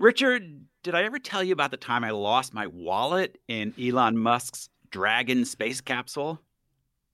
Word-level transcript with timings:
Richard, 0.00 0.64
did 0.82 0.94
I 0.94 1.02
ever 1.02 1.18
tell 1.18 1.44
you 1.44 1.52
about 1.52 1.70
the 1.70 1.76
time 1.76 2.04
I 2.04 2.10
lost 2.10 2.54
my 2.54 2.66
wallet 2.66 3.36
in 3.48 3.74
Elon 3.78 4.16
Musk's 4.16 4.70
Dragon 4.90 5.44
space 5.44 5.82
capsule? 5.82 6.40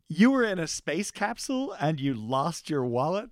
You 0.06 0.30
were 0.30 0.44
in 0.44 0.61
a 0.61 0.69
space 0.69 1.11
capsule 1.11 1.74
and 1.80 1.98
you 1.98 2.14
lost 2.14 2.70
your 2.70 2.84
wallet? 2.84 3.28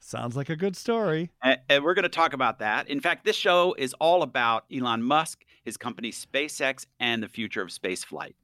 Sounds 0.00 0.36
like 0.36 0.48
a 0.48 0.56
good 0.56 0.74
story. 0.74 1.30
And, 1.40 1.60
and 1.68 1.84
we're 1.84 1.94
going 1.94 2.02
to 2.02 2.08
talk 2.08 2.32
about 2.32 2.58
that. 2.58 2.88
In 2.88 2.98
fact, 2.98 3.24
this 3.24 3.36
show 3.36 3.76
is 3.78 3.94
all 4.00 4.24
about 4.24 4.64
Elon 4.74 5.04
Musk, 5.04 5.44
his 5.62 5.76
company 5.76 6.10
SpaceX, 6.10 6.84
and 6.98 7.22
the 7.22 7.28
future 7.28 7.62
of 7.62 7.70
space 7.70 8.02
flight. 8.02 8.34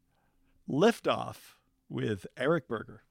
Liftoff 0.68 1.56
with 1.88 2.24
Eric 2.36 2.68
Berger. 2.68 3.02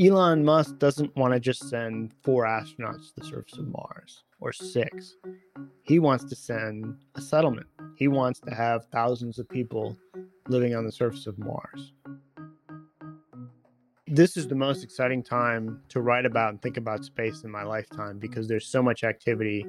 Elon 0.00 0.42
Musk 0.42 0.78
doesn't 0.78 1.14
want 1.14 1.34
to 1.34 1.40
just 1.40 1.68
send 1.68 2.14
four 2.22 2.46
astronauts 2.46 3.08
to 3.08 3.20
the 3.20 3.26
surface 3.26 3.58
of 3.58 3.68
Mars 3.68 4.24
or 4.40 4.50
six. 4.50 5.16
He 5.82 5.98
wants 5.98 6.24
to 6.24 6.34
send 6.34 6.94
a 7.16 7.20
settlement. 7.20 7.66
He 7.96 8.08
wants 8.08 8.40
to 8.40 8.54
have 8.54 8.86
thousands 8.86 9.38
of 9.38 9.46
people 9.50 9.98
living 10.48 10.74
on 10.74 10.86
the 10.86 10.92
surface 10.92 11.26
of 11.26 11.38
Mars. 11.38 11.92
This 14.06 14.38
is 14.38 14.48
the 14.48 14.54
most 14.54 14.82
exciting 14.82 15.22
time 15.22 15.82
to 15.90 16.00
write 16.00 16.24
about 16.24 16.48
and 16.48 16.62
think 16.62 16.78
about 16.78 17.04
space 17.04 17.44
in 17.44 17.50
my 17.50 17.62
lifetime 17.62 18.18
because 18.18 18.48
there's 18.48 18.66
so 18.66 18.82
much 18.82 19.04
activity 19.04 19.66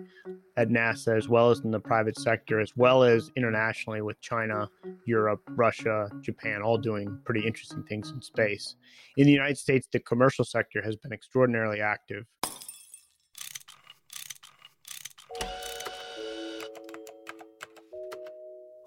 at 0.55 0.69
NASA 0.69 1.17
as 1.17 1.27
well 1.27 1.51
as 1.51 1.59
in 1.59 1.71
the 1.71 1.79
private 1.79 2.17
sector, 2.17 2.61
as 2.61 2.71
well 2.77 3.03
as 3.03 3.29
internationally 3.35 4.01
with 4.01 4.19
China, 4.21 4.69
Europe, 5.05 5.41
Russia, 5.49 6.09
Japan, 6.21 6.61
all 6.61 6.77
doing 6.77 7.19
pretty 7.25 7.45
interesting 7.45 7.83
things 7.83 8.11
in 8.11 8.21
space. 8.21 8.75
In 9.17 9.25
the 9.25 9.33
United 9.33 9.57
States, 9.57 9.87
the 9.91 9.99
commercial 9.99 10.45
sector 10.45 10.81
has 10.81 10.95
been 10.95 11.11
extraordinarily 11.11 11.81
active. 11.81 12.25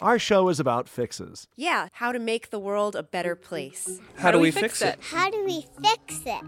Our 0.01 0.19
show 0.19 0.51
is 0.51 0.61
about 0.61 0.87
fixes. 0.87 1.49
Yeah, 1.57 1.89
how 1.93 2.13
to 2.13 2.19
make 2.19 2.51
the 2.51 2.59
world 2.59 2.95
a 2.95 3.03
better 3.03 3.35
place. 3.35 4.01
How, 4.17 4.31
do 4.31 4.39
we 4.39 4.51
fix 4.51 4.83
it? 4.83 4.99
How 5.01 5.31
do 5.31 5.43
we 5.45 5.67
fix 5.81 6.21
it? 6.27 6.45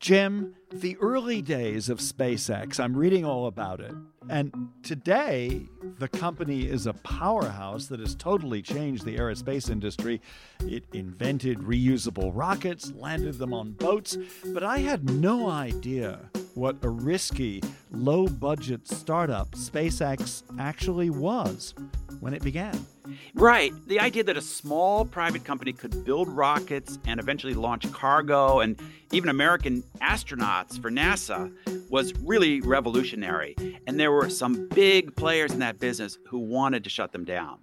Jim, 0.00 0.54
the 0.72 0.96
early 0.96 1.42
days 1.42 1.90
of 1.90 1.98
SpaceX, 1.98 2.80
I'm 2.80 2.96
reading 2.96 3.22
all 3.22 3.46
about 3.46 3.80
it. 3.80 3.92
And 4.30 4.70
today, 4.82 5.68
the 5.98 6.08
company 6.08 6.66
is 6.66 6.86
a 6.86 6.94
powerhouse 6.94 7.84
that 7.88 8.00
has 8.00 8.14
totally 8.14 8.62
changed 8.62 9.04
the 9.04 9.18
aerospace 9.18 9.68
industry. 9.68 10.22
It 10.60 10.84
invented 10.94 11.58
reusable 11.58 12.30
rockets, 12.32 12.92
landed 12.92 13.34
them 13.34 13.52
on 13.52 13.72
boats, 13.72 14.16
but 14.54 14.64
I 14.64 14.78
had 14.78 15.10
no 15.10 15.50
idea 15.50 16.30
what 16.54 16.82
a 16.82 16.88
risky, 16.88 17.62
low 17.90 18.26
budget 18.26 18.88
startup 18.88 19.50
SpaceX 19.50 20.44
actually 20.58 21.10
was 21.10 21.74
when 22.20 22.32
it 22.32 22.42
began. 22.42 22.86
Right. 23.34 23.72
The 23.86 24.00
idea 24.00 24.24
that 24.24 24.36
a 24.36 24.42
small 24.42 25.04
private 25.04 25.44
company 25.44 25.72
could 25.72 26.04
build 26.04 26.28
rockets 26.28 26.98
and 27.06 27.20
eventually 27.20 27.54
launch 27.54 27.90
cargo 27.92 28.60
and 28.60 28.80
even 29.12 29.28
American 29.28 29.82
astronauts 30.00 30.80
for 30.80 30.90
NASA 30.90 31.52
was 31.90 32.14
really 32.20 32.60
revolutionary. 32.60 33.56
And 33.86 33.98
there 33.98 34.12
were 34.12 34.30
some 34.30 34.68
big 34.68 35.16
players 35.16 35.52
in 35.52 35.58
that 35.60 35.78
business 35.80 36.18
who 36.28 36.38
wanted 36.38 36.84
to 36.84 36.90
shut 36.90 37.12
them 37.12 37.24
down. 37.24 37.58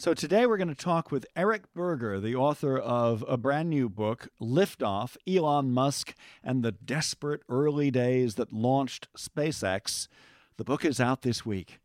So 0.00 0.14
today 0.14 0.46
we're 0.46 0.58
going 0.58 0.68
to 0.68 0.76
talk 0.76 1.10
with 1.10 1.26
Eric 1.34 1.74
Berger, 1.74 2.20
the 2.20 2.36
author 2.36 2.78
of 2.78 3.24
a 3.26 3.36
brand 3.36 3.68
new 3.68 3.88
book, 3.88 4.28
Liftoff 4.40 5.16
Elon 5.26 5.72
Musk 5.72 6.14
and 6.44 6.62
the 6.62 6.70
Desperate 6.70 7.42
Early 7.48 7.90
Days 7.90 8.36
That 8.36 8.52
Launched 8.52 9.08
SpaceX. 9.16 10.06
The 10.56 10.62
book 10.62 10.84
is 10.84 11.00
out 11.00 11.22
this 11.22 11.44
week. 11.44 11.80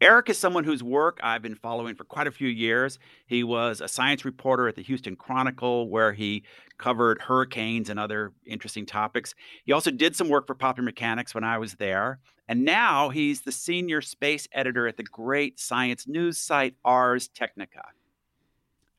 Eric 0.00 0.28
is 0.28 0.38
someone 0.38 0.64
whose 0.64 0.82
work 0.82 1.18
I've 1.22 1.42
been 1.42 1.54
following 1.54 1.94
for 1.94 2.04
quite 2.04 2.26
a 2.26 2.32
few 2.32 2.48
years. 2.48 2.98
He 3.26 3.42
was 3.42 3.80
a 3.80 3.88
science 3.88 4.24
reporter 4.24 4.68
at 4.68 4.76
the 4.76 4.82
Houston 4.82 5.16
Chronicle, 5.16 5.88
where 5.88 6.12
he 6.12 6.44
covered 6.78 7.22
hurricanes 7.22 7.88
and 7.88 7.98
other 7.98 8.32
interesting 8.46 8.86
topics. 8.86 9.34
He 9.64 9.72
also 9.72 9.90
did 9.90 10.16
some 10.16 10.28
work 10.28 10.46
for 10.46 10.54
Popular 10.54 10.84
Mechanics 10.84 11.34
when 11.34 11.44
I 11.44 11.58
was 11.58 11.74
there. 11.74 12.20
And 12.46 12.64
now 12.64 13.08
he's 13.08 13.40
the 13.42 13.52
senior 13.52 14.02
space 14.02 14.46
editor 14.52 14.86
at 14.86 14.96
the 14.98 15.02
great 15.02 15.58
science 15.58 16.06
news 16.06 16.38
site 16.38 16.74
Ars 16.84 17.28
Technica. 17.28 17.84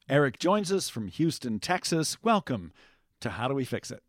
Eric 0.09 0.39
joins 0.39 0.71
us 0.71 0.89
from 0.89 1.07
Houston, 1.09 1.59
Texas. 1.59 2.23
Welcome 2.23 2.73
to 3.21 3.31
How 3.31 3.47
Do 3.47 3.53
We 3.53 3.65
Fix 3.65 3.91
It? 3.91 4.01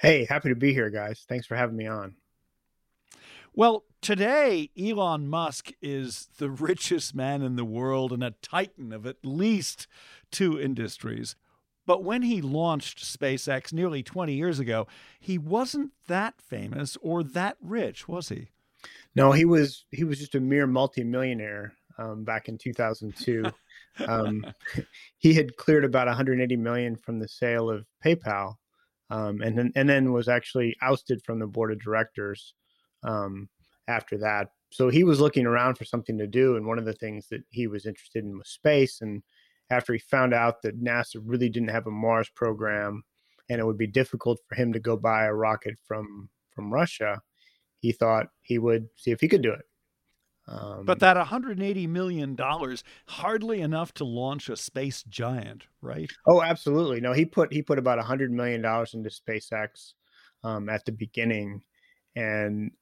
Hey, 0.00 0.24
happy 0.24 0.48
to 0.48 0.54
be 0.54 0.72
here, 0.72 0.90
guys. 0.90 1.24
Thanks 1.28 1.46
for 1.46 1.56
having 1.56 1.76
me 1.76 1.86
on. 1.86 2.16
Well, 3.52 3.84
today, 4.00 4.70
Elon 4.80 5.28
Musk 5.28 5.72
is 5.82 6.28
the 6.38 6.50
richest 6.50 7.14
man 7.14 7.42
in 7.42 7.56
the 7.56 7.64
world 7.64 8.12
and 8.12 8.22
a 8.22 8.34
titan 8.42 8.92
of 8.92 9.06
at 9.06 9.16
least 9.24 9.86
two 10.30 10.60
industries. 10.60 11.34
But 11.84 12.04
when 12.04 12.22
he 12.22 12.40
launched 12.40 13.02
SpaceX 13.02 13.72
nearly 13.72 14.02
20 14.02 14.34
years 14.34 14.60
ago, 14.60 14.86
he 15.18 15.38
wasn't 15.38 15.90
that 16.06 16.40
famous 16.40 16.96
or 17.02 17.24
that 17.24 17.56
rich, 17.60 18.06
was 18.06 18.28
he? 18.28 18.50
No, 19.16 19.32
he 19.32 19.44
was 19.44 19.84
he 19.90 20.04
was 20.04 20.20
just 20.20 20.36
a 20.36 20.40
mere 20.40 20.68
multimillionaire 20.68 21.74
um, 21.98 22.22
back 22.22 22.48
in 22.48 22.56
2002. 22.56 23.44
um, 24.06 24.46
he 25.18 25.34
had 25.34 25.56
cleared 25.56 25.84
about 25.84 26.06
180 26.06 26.56
million 26.56 26.94
from 26.94 27.18
the 27.18 27.26
sale 27.26 27.68
of 27.68 27.84
PayPal, 28.04 28.54
um, 29.10 29.42
and 29.42 29.58
then 29.58 29.72
and 29.74 29.88
then 29.88 30.12
was 30.12 30.28
actually 30.28 30.76
ousted 30.80 31.20
from 31.24 31.40
the 31.40 31.46
board 31.46 31.72
of 31.72 31.80
directors 31.80 32.54
um, 33.02 33.48
after 33.88 34.18
that. 34.18 34.48
So 34.72 34.88
he 34.88 35.04
was 35.04 35.20
looking 35.20 35.46
around 35.46 35.76
for 35.76 35.84
something 35.84 36.16
to 36.18 36.26
do, 36.26 36.56
and 36.56 36.66
one 36.66 36.78
of 36.78 36.84
the 36.84 36.92
things 36.92 37.26
that 37.30 37.42
he 37.50 37.66
was 37.66 37.86
interested 37.86 38.24
in 38.24 38.38
was 38.38 38.48
space. 38.48 39.00
And 39.00 39.22
after 39.70 39.92
he 39.92 39.98
found 39.98 40.32
out 40.32 40.62
that 40.62 40.82
NASA 40.82 41.20
really 41.22 41.48
didn't 41.48 41.70
have 41.70 41.86
a 41.86 41.90
Mars 41.90 42.30
program, 42.34 43.02
and 43.48 43.60
it 43.60 43.66
would 43.66 43.78
be 43.78 43.86
difficult 43.86 44.38
for 44.48 44.54
him 44.54 44.72
to 44.72 44.80
go 44.80 44.96
buy 44.96 45.24
a 45.24 45.34
rocket 45.34 45.76
from 45.84 46.28
from 46.54 46.72
Russia, 46.72 47.20
he 47.80 47.92
thought 47.92 48.26
he 48.42 48.58
would 48.58 48.88
see 48.96 49.10
if 49.10 49.20
he 49.20 49.28
could 49.28 49.42
do 49.42 49.52
it. 49.52 49.64
Um, 50.50 50.84
but 50.84 50.98
that 51.00 51.16
180 51.16 51.86
million 51.86 52.34
dollars 52.34 52.82
hardly 53.06 53.60
enough 53.60 53.94
to 53.94 54.04
launch 54.04 54.48
a 54.48 54.56
space 54.56 55.04
giant, 55.04 55.66
right? 55.80 56.10
Oh, 56.26 56.42
absolutely. 56.42 57.00
No, 57.00 57.12
he 57.12 57.24
put 57.24 57.52
he 57.52 57.62
put 57.62 57.78
about 57.78 57.98
100 57.98 58.32
million 58.32 58.60
dollars 58.60 58.94
into 58.94 59.10
SpaceX 59.10 59.92
um, 60.42 60.68
at 60.68 60.84
the 60.84 60.92
beginning, 60.92 61.62
and 62.16 62.72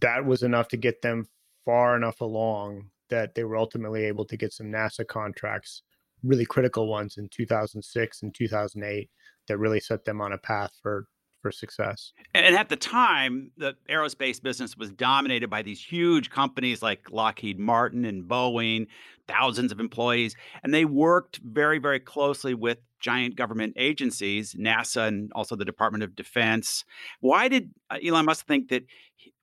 that 0.00 0.24
was 0.24 0.42
enough 0.42 0.68
to 0.68 0.76
get 0.76 1.02
them 1.02 1.26
far 1.64 1.96
enough 1.96 2.20
along 2.20 2.90
that 3.10 3.34
they 3.34 3.44
were 3.44 3.56
ultimately 3.56 4.04
able 4.04 4.24
to 4.26 4.36
get 4.36 4.52
some 4.52 4.66
NASA 4.66 5.06
contracts, 5.06 5.82
really 6.22 6.44
critical 6.44 6.88
ones 6.88 7.16
in 7.16 7.28
2006 7.28 8.22
and 8.22 8.34
2008 8.34 9.10
that 9.48 9.58
really 9.58 9.80
set 9.80 10.04
them 10.04 10.20
on 10.20 10.32
a 10.32 10.38
path 10.38 10.72
for 10.82 11.06
for 11.40 11.52
success. 11.52 12.12
And 12.34 12.56
at 12.56 12.68
the 12.68 12.74
time, 12.74 13.52
the 13.56 13.76
aerospace 13.88 14.42
business 14.42 14.76
was 14.76 14.90
dominated 14.90 15.48
by 15.48 15.62
these 15.62 15.80
huge 15.80 16.30
companies 16.30 16.82
like 16.82 17.12
Lockheed 17.12 17.60
Martin 17.60 18.04
and 18.04 18.24
Boeing, 18.24 18.88
thousands 19.28 19.70
of 19.70 19.78
employees, 19.78 20.34
and 20.64 20.74
they 20.74 20.84
worked 20.84 21.38
very 21.44 21.78
very 21.78 22.00
closely 22.00 22.54
with 22.54 22.78
giant 23.00 23.36
government 23.36 23.74
agencies, 23.76 24.54
NASA 24.54 25.06
and 25.06 25.30
also 25.32 25.54
the 25.54 25.64
Department 25.64 26.02
of 26.02 26.16
Defense. 26.16 26.84
Why 27.20 27.48
did 27.48 27.70
uh, 27.90 27.98
Elon 28.04 28.24
Musk 28.24 28.46
think 28.46 28.68
that 28.70 28.84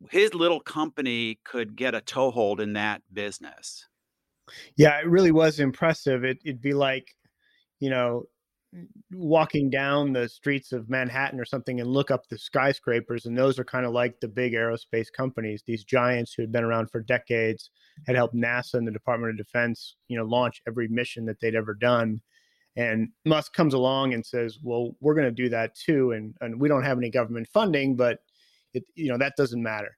his 0.09 0.33
little 0.33 0.59
company 0.59 1.39
could 1.43 1.75
get 1.75 1.95
a 1.95 2.01
toehold 2.01 2.59
in 2.59 2.73
that 2.73 3.01
business? 3.13 3.87
Yeah, 4.77 4.99
it 4.99 5.07
really 5.07 5.31
was 5.31 5.59
impressive. 5.59 6.23
It, 6.23 6.39
it'd 6.45 6.61
be 6.61 6.73
like, 6.73 7.15
you 7.79 7.89
know, 7.89 8.25
walking 9.11 9.69
down 9.69 10.13
the 10.13 10.27
streets 10.27 10.71
of 10.71 10.89
Manhattan 10.89 11.39
or 11.39 11.45
something 11.45 11.79
and 11.79 11.89
look 11.89 12.11
up 12.11 12.27
the 12.27 12.37
skyscrapers, 12.37 13.25
and 13.25 13.37
those 13.37 13.57
are 13.57 13.63
kind 13.63 13.85
of 13.85 13.93
like 13.93 14.19
the 14.19 14.27
big 14.27 14.53
aerospace 14.53 15.07
companies, 15.15 15.63
these 15.65 15.83
giants 15.83 16.33
who 16.33 16.43
had 16.43 16.51
been 16.51 16.63
around 16.63 16.91
for 16.91 17.01
decades, 17.01 17.69
had 18.05 18.15
helped 18.15 18.35
NASA 18.35 18.75
and 18.75 18.87
the 18.87 18.91
Department 18.91 19.31
of 19.31 19.37
Defense, 19.37 19.95
you 20.07 20.17
know, 20.17 20.25
launch 20.25 20.61
every 20.67 20.87
mission 20.87 21.25
that 21.25 21.39
they'd 21.39 21.55
ever 21.55 21.73
done. 21.73 22.21
And 22.75 23.09
Musk 23.23 23.53
comes 23.53 23.73
along 23.73 24.13
and 24.13 24.25
says, 24.25 24.59
"Well, 24.61 24.97
we're 24.99 25.15
going 25.15 25.33
to 25.33 25.43
do 25.43 25.47
that 25.49 25.75
too, 25.75 26.11
and 26.11 26.35
and 26.41 26.59
we 26.59 26.67
don't 26.67 26.83
have 26.83 26.97
any 26.97 27.09
government 27.09 27.47
funding, 27.53 27.95
but 27.95 28.19
it, 28.75 28.83
you 28.95 29.09
know, 29.09 29.17
that 29.17 29.33
doesn't 29.37 29.61
matter." 29.61 29.97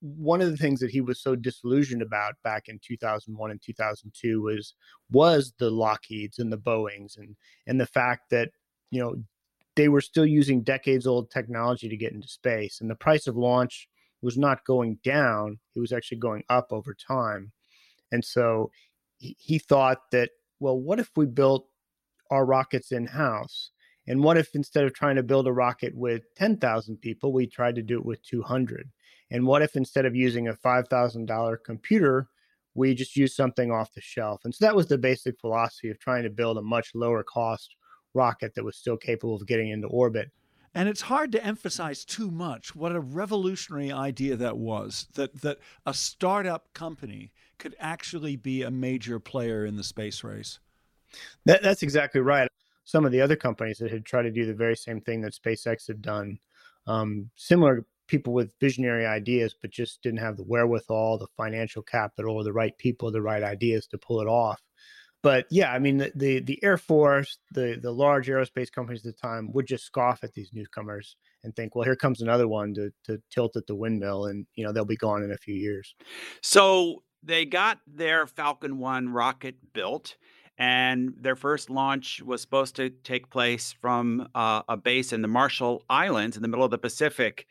one 0.00 0.42
of 0.42 0.50
the 0.50 0.56
things 0.56 0.80
that 0.80 0.90
he 0.90 1.00
was 1.00 1.20
so 1.20 1.34
disillusioned 1.34 2.02
about 2.02 2.34
back 2.44 2.68
in 2.68 2.78
2001 2.78 3.50
and 3.50 3.62
2002 3.62 4.42
was 4.42 4.74
was 5.10 5.52
the 5.58 5.70
Lockheeds 5.70 6.38
and 6.38 6.52
the 6.52 6.58
Boeings 6.58 7.16
and 7.16 7.36
and 7.66 7.80
the 7.80 7.86
fact 7.86 8.30
that 8.30 8.50
you 8.90 9.00
know 9.00 9.16
they 9.74 9.88
were 9.88 10.00
still 10.00 10.26
using 10.26 10.62
decades 10.62 11.06
old 11.06 11.30
technology 11.30 11.88
to 11.88 11.96
get 11.96 12.12
into 12.12 12.28
space 12.28 12.80
and 12.80 12.90
the 12.90 12.94
price 12.94 13.26
of 13.26 13.36
launch 13.36 13.88
was 14.22 14.36
not 14.36 14.64
going 14.64 14.98
down 15.02 15.58
it 15.74 15.80
was 15.80 15.92
actually 15.92 16.18
going 16.18 16.42
up 16.48 16.68
over 16.70 16.94
time 16.94 17.52
and 18.12 18.24
so 18.24 18.70
he, 19.18 19.36
he 19.38 19.58
thought 19.58 20.10
that 20.12 20.30
well 20.60 20.78
what 20.78 21.00
if 21.00 21.10
we 21.16 21.26
built 21.26 21.68
our 22.30 22.44
rockets 22.44 22.92
in 22.92 23.06
house 23.06 23.70
and 24.08 24.22
what 24.22 24.36
if 24.36 24.54
instead 24.54 24.84
of 24.84 24.94
trying 24.94 25.16
to 25.16 25.22
build 25.22 25.46
a 25.46 25.52
rocket 25.52 25.94
with 25.94 26.22
10,000 26.36 26.96
people 26.98 27.32
we 27.32 27.46
tried 27.46 27.74
to 27.74 27.82
do 27.82 27.98
it 27.98 28.04
with 28.04 28.22
200 28.22 28.90
and 29.30 29.46
what 29.46 29.62
if 29.62 29.76
instead 29.76 30.06
of 30.06 30.14
using 30.14 30.48
a 30.48 30.54
$5,000 30.54 31.56
computer, 31.64 32.28
we 32.74 32.94
just 32.94 33.16
use 33.16 33.34
something 33.34 33.70
off 33.70 33.92
the 33.92 34.00
shelf? 34.00 34.42
And 34.44 34.54
so 34.54 34.64
that 34.64 34.76
was 34.76 34.86
the 34.86 34.98
basic 34.98 35.40
philosophy 35.40 35.90
of 35.90 35.98
trying 35.98 36.22
to 36.22 36.30
build 36.30 36.58
a 36.58 36.62
much 36.62 36.90
lower 36.94 37.22
cost 37.22 37.76
rocket 38.14 38.54
that 38.54 38.64
was 38.64 38.76
still 38.76 38.96
capable 38.96 39.36
of 39.36 39.46
getting 39.46 39.70
into 39.70 39.88
orbit. 39.88 40.30
And 40.74 40.88
it's 40.88 41.00
hard 41.00 41.32
to 41.32 41.44
emphasize 41.44 42.04
too 42.04 42.30
much 42.30 42.76
what 42.76 42.94
a 42.94 43.00
revolutionary 43.00 43.90
idea 43.90 44.36
that 44.36 44.58
was 44.58 45.08
that, 45.14 45.40
that 45.40 45.58
a 45.86 45.94
startup 45.94 46.72
company 46.74 47.32
could 47.58 47.74
actually 47.80 48.36
be 48.36 48.62
a 48.62 48.70
major 48.70 49.18
player 49.18 49.64
in 49.64 49.76
the 49.76 49.84
space 49.84 50.22
race. 50.22 50.60
That, 51.46 51.62
that's 51.62 51.82
exactly 51.82 52.20
right. 52.20 52.48
Some 52.86 53.04
of 53.04 53.12
the 53.12 53.20
other 53.20 53.36
companies 53.36 53.78
that 53.78 53.90
had 53.90 54.06
tried 54.06 54.22
to 54.22 54.30
do 54.30 54.46
the 54.46 54.54
very 54.54 54.76
same 54.76 55.02
thing 55.02 55.20
that 55.20 55.34
SpaceX 55.34 55.86
had 55.86 56.00
done, 56.00 56.38
um, 56.86 57.30
similar 57.36 57.84
people 58.06 58.32
with 58.32 58.54
visionary 58.60 59.04
ideas, 59.04 59.54
but 59.60 59.72
just 59.72 60.02
didn't 60.02 60.20
have 60.20 60.36
the 60.36 60.44
wherewithal, 60.44 61.18
the 61.18 61.26
financial 61.36 61.82
capital, 61.82 62.36
or 62.36 62.44
the 62.44 62.52
right 62.52 62.78
people, 62.78 63.10
the 63.10 63.20
right 63.20 63.42
ideas 63.42 63.86
to 63.88 63.98
pull 63.98 64.20
it 64.20 64.28
off. 64.28 64.62
But 65.22 65.46
yeah, 65.50 65.72
I 65.72 65.80
mean, 65.80 65.98
the, 65.98 66.12
the, 66.14 66.38
the 66.38 66.62
Air 66.62 66.76
Force, 66.78 67.38
the 67.50 67.76
the 67.82 67.90
large 67.90 68.28
aerospace 68.28 68.70
companies 68.70 69.04
at 69.04 69.16
the 69.16 69.20
time 69.20 69.50
would 69.52 69.66
just 69.66 69.84
scoff 69.84 70.22
at 70.22 70.34
these 70.34 70.50
newcomers 70.52 71.16
and 71.42 71.54
think, 71.56 71.74
well, 71.74 71.84
here 71.84 71.96
comes 71.96 72.22
another 72.22 72.46
one 72.46 72.72
to 72.74 72.92
to 73.06 73.20
tilt 73.30 73.56
at 73.56 73.66
the 73.66 73.74
windmill, 73.74 74.26
and 74.26 74.46
you 74.54 74.64
know 74.64 74.72
they'll 74.72 74.84
be 74.84 74.96
gone 74.96 75.24
in 75.24 75.32
a 75.32 75.36
few 75.36 75.56
years. 75.56 75.96
So 76.42 77.02
they 77.24 77.44
got 77.44 77.80
their 77.88 78.28
Falcon 78.28 78.78
One 78.78 79.08
rocket 79.08 79.56
built 79.72 80.16
and 80.58 81.14
their 81.20 81.36
first 81.36 81.68
launch 81.70 82.22
was 82.22 82.40
supposed 82.40 82.76
to 82.76 82.90
take 82.90 83.30
place 83.30 83.74
from 83.80 84.28
uh, 84.34 84.62
a 84.68 84.76
base 84.76 85.12
in 85.12 85.22
the 85.22 85.28
Marshall 85.28 85.84
Islands 85.90 86.36
in 86.36 86.42
the 86.42 86.48
middle 86.48 86.64
of 86.64 86.70
the 86.70 86.78
Pacific 86.78 87.46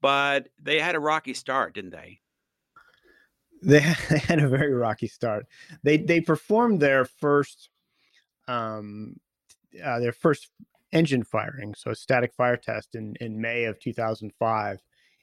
but 0.00 0.48
they 0.60 0.78
had 0.78 0.94
a 0.94 1.00
rocky 1.00 1.34
start, 1.34 1.74
didn't 1.74 1.90
they? 1.90 2.20
They 3.62 3.80
had 3.80 4.40
a 4.40 4.48
very 4.48 4.72
rocky 4.72 5.08
start. 5.08 5.46
They 5.82 5.96
they 5.96 6.20
performed 6.20 6.80
their 6.80 7.04
first 7.04 7.70
um 8.46 9.16
uh, 9.84 10.00
their 10.00 10.12
first 10.12 10.50
engine 10.92 11.24
firing, 11.24 11.74
so 11.74 11.90
a 11.90 11.94
static 11.94 12.32
fire 12.34 12.56
test 12.56 12.94
in 12.94 13.16
in 13.20 13.40
May 13.40 13.64
of 13.64 13.78
2005. 13.80 14.78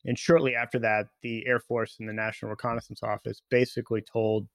And 0.08 0.20
shortly 0.20 0.56
after 0.56 0.78
that, 0.80 1.08
the 1.24 1.48
Air 1.48 1.60
Force 1.60 1.96
and 2.00 2.08
the 2.08 2.14
National 2.14 2.52
Reconnaissance 2.52 3.02
Office 3.02 3.42
basically 3.50 4.02
told 4.02 4.48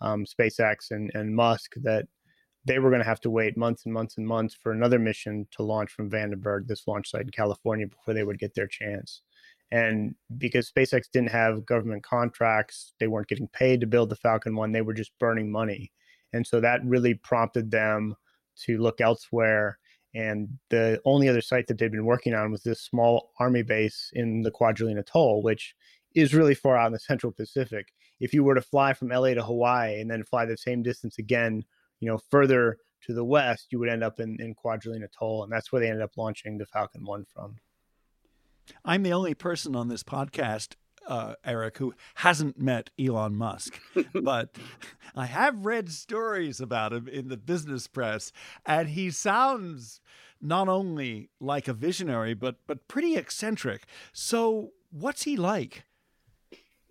um, 0.00 0.24
SpaceX 0.24 0.92
and, 0.92 1.10
and 1.12 1.34
Musk 1.36 1.74
that 1.82 2.06
they 2.64 2.78
were 2.78 2.90
going 2.90 3.02
to 3.02 3.08
have 3.08 3.20
to 3.20 3.30
wait 3.30 3.56
months 3.56 3.84
and 3.84 3.92
months 3.92 4.16
and 4.16 4.26
months 4.26 4.54
for 4.54 4.72
another 4.72 4.98
mission 4.98 5.46
to 5.52 5.62
launch 5.62 5.90
from 5.90 6.10
Vandenberg, 6.10 6.66
this 6.66 6.86
launch 6.86 7.10
site 7.10 7.22
in 7.22 7.30
California, 7.30 7.86
before 7.86 8.14
they 8.14 8.24
would 8.24 8.38
get 8.38 8.54
their 8.54 8.66
chance. 8.66 9.22
And 9.70 10.14
because 10.38 10.70
SpaceX 10.70 11.10
didn't 11.12 11.30
have 11.30 11.66
government 11.66 12.04
contracts, 12.04 12.92
they 13.00 13.08
weren't 13.08 13.28
getting 13.28 13.48
paid 13.48 13.80
to 13.80 13.86
build 13.86 14.08
the 14.08 14.16
Falcon 14.16 14.54
1, 14.54 14.72
they 14.72 14.82
were 14.82 14.94
just 14.94 15.18
burning 15.18 15.50
money. 15.50 15.92
And 16.32 16.46
so 16.46 16.60
that 16.60 16.84
really 16.84 17.14
prompted 17.14 17.70
them 17.70 18.14
to 18.62 18.78
look 18.78 19.00
elsewhere. 19.00 19.78
And 20.14 20.48
the 20.70 21.00
only 21.04 21.28
other 21.28 21.40
site 21.40 21.66
that 21.66 21.78
they'd 21.78 21.90
been 21.90 22.04
working 22.04 22.34
on 22.34 22.50
was 22.50 22.62
this 22.62 22.82
small 22.82 23.32
army 23.40 23.62
base 23.62 24.10
in 24.12 24.42
the 24.42 24.50
Kwajalein 24.50 24.98
Atoll, 24.98 25.42
which 25.42 25.74
is 26.14 26.34
really 26.34 26.54
far 26.54 26.76
out 26.76 26.86
in 26.86 26.92
the 26.92 26.98
Central 27.10 27.32
Pacific. 27.32 27.92
If 28.20 28.32
you 28.32 28.44
were 28.44 28.54
to 28.54 28.62
fly 28.62 28.92
from 28.94 29.08
LA 29.08 29.34
to 29.34 29.42
Hawaii 29.42 30.00
and 30.00 30.10
then 30.10 30.22
fly 30.24 30.44
the 30.44 30.56
same 30.56 30.82
distance 30.82 31.18
again, 31.18 31.64
you 32.04 32.10
know, 32.10 32.18
further 32.30 32.76
to 33.06 33.14
the 33.14 33.24
west, 33.24 33.68
you 33.70 33.78
would 33.78 33.88
end 33.88 34.04
up 34.04 34.20
in, 34.20 34.36
in 34.40 34.54
Kwajalein 34.54 35.04
Atoll. 35.04 35.44
And 35.44 35.52
that's 35.52 35.72
where 35.72 35.80
they 35.80 35.88
ended 35.88 36.02
up 36.02 36.16
launching 36.16 36.58
the 36.58 36.66
Falcon 36.66 37.04
1 37.04 37.24
from. 37.34 37.56
I'm 38.84 39.02
the 39.02 39.12
only 39.12 39.34
person 39.34 39.74
on 39.74 39.88
this 39.88 40.02
podcast, 40.02 40.74
uh, 41.06 41.34
Eric, 41.44 41.78
who 41.78 41.94
hasn't 42.16 42.60
met 42.60 42.90
Elon 42.98 43.34
Musk, 43.34 43.78
but 44.22 44.56
I 45.16 45.26
have 45.26 45.66
read 45.66 45.90
stories 45.90 46.60
about 46.60 46.92
him 46.92 47.08
in 47.08 47.28
the 47.28 47.36
business 47.36 47.86
press, 47.86 48.32
and 48.64 48.90
he 48.90 49.10
sounds 49.10 50.00
not 50.40 50.68
only 50.68 51.30
like 51.40 51.68
a 51.68 51.74
visionary, 51.74 52.32
but 52.32 52.56
but 52.66 52.88
pretty 52.88 53.16
eccentric. 53.16 53.84
So, 54.14 54.70
what's 54.90 55.24
he 55.24 55.36
like? 55.36 55.84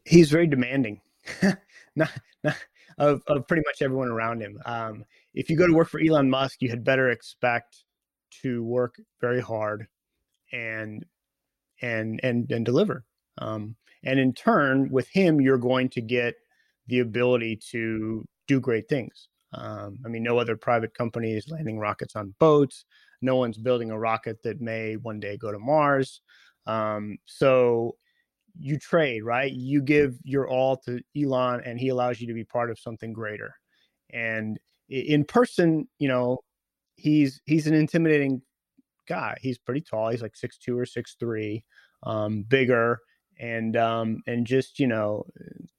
He's 0.06 0.30
very 0.30 0.46
demanding, 0.46 1.02
not, 1.96 2.12
not, 2.44 2.56
of 2.98 3.22
of 3.28 3.48
pretty 3.48 3.64
much 3.66 3.82
everyone 3.82 4.10
around 4.10 4.42
him. 4.42 4.60
Um, 4.66 5.06
if 5.34 5.50
you 5.50 5.58
go 5.58 5.68
to 5.68 5.74
work 5.74 5.90
for 5.90 6.00
Elon 6.00 6.30
Musk, 6.30 6.62
you 6.62 6.70
had 6.70 6.84
better 6.84 7.10
expect 7.10 7.84
to 8.42 8.64
work 8.64 8.96
very 9.22 9.42
hard 9.42 9.88
and 10.52 11.06
and 11.82 12.20
and 12.24 12.52
and 12.52 12.66
deliver. 12.66 13.06
Um, 13.40 13.76
and 14.04 14.20
in 14.20 14.34
turn, 14.34 14.90
with 14.92 15.08
him, 15.10 15.42
you're 15.42 15.58
going 15.58 15.90
to 15.90 16.02
get 16.02 16.36
the 16.88 17.00
ability 17.00 17.60
to 17.72 18.26
do 18.48 18.60
great 18.60 18.90
things. 18.90 19.30
Um, 19.54 20.00
I 20.06 20.10
mean, 20.10 20.24
no 20.24 20.38
other 20.38 20.58
private 20.58 20.94
company 20.94 21.34
is 21.34 21.48
landing 21.50 21.80
rockets 21.80 22.16
on 22.16 22.34
boats. 22.40 22.86
No 23.22 23.38
one's 23.38 23.58
building 23.58 23.92
a 23.92 23.98
rocket 23.98 24.42
that 24.44 24.60
may 24.60 24.96
one 24.98 25.20
day 25.20 25.38
go 25.38 25.52
to 25.52 25.60
Mars. 25.60 26.22
Um, 26.66 27.18
so 27.26 27.96
you 28.60 28.78
trade, 28.78 29.24
right? 29.24 29.52
You 29.52 29.82
give 29.82 30.18
your 30.24 30.48
all 30.48 30.78
to 30.86 31.02
Elon, 31.18 31.62
and 31.66 31.80
he 31.80 31.90
allows 31.90 32.22
you 32.22 32.28
to 32.28 32.34
be 32.34 32.44
part 32.44 32.70
of 32.70 32.80
something 32.80 33.14
greater. 33.14 33.56
And 34.12 34.60
in 34.90 35.26
person, 35.26 35.88
you 36.00 36.08
know, 36.08 36.40
he's 36.96 37.42
he's 37.46 37.68
an 37.68 37.74
intimidating 37.74 38.42
guy. 39.08 39.38
He's 39.42 39.58
pretty 39.58 39.82
tall. 39.82 40.10
He's 40.10 40.22
like 40.22 40.36
six 40.36 40.58
two 40.58 40.78
or 40.78 40.86
six 40.86 41.16
three, 41.20 41.64
um, 42.04 42.44
bigger, 42.44 43.00
and 43.40 43.76
um, 43.76 44.22
and 44.28 44.46
just 44.46 44.80
you 44.80 44.88
know, 44.88 45.26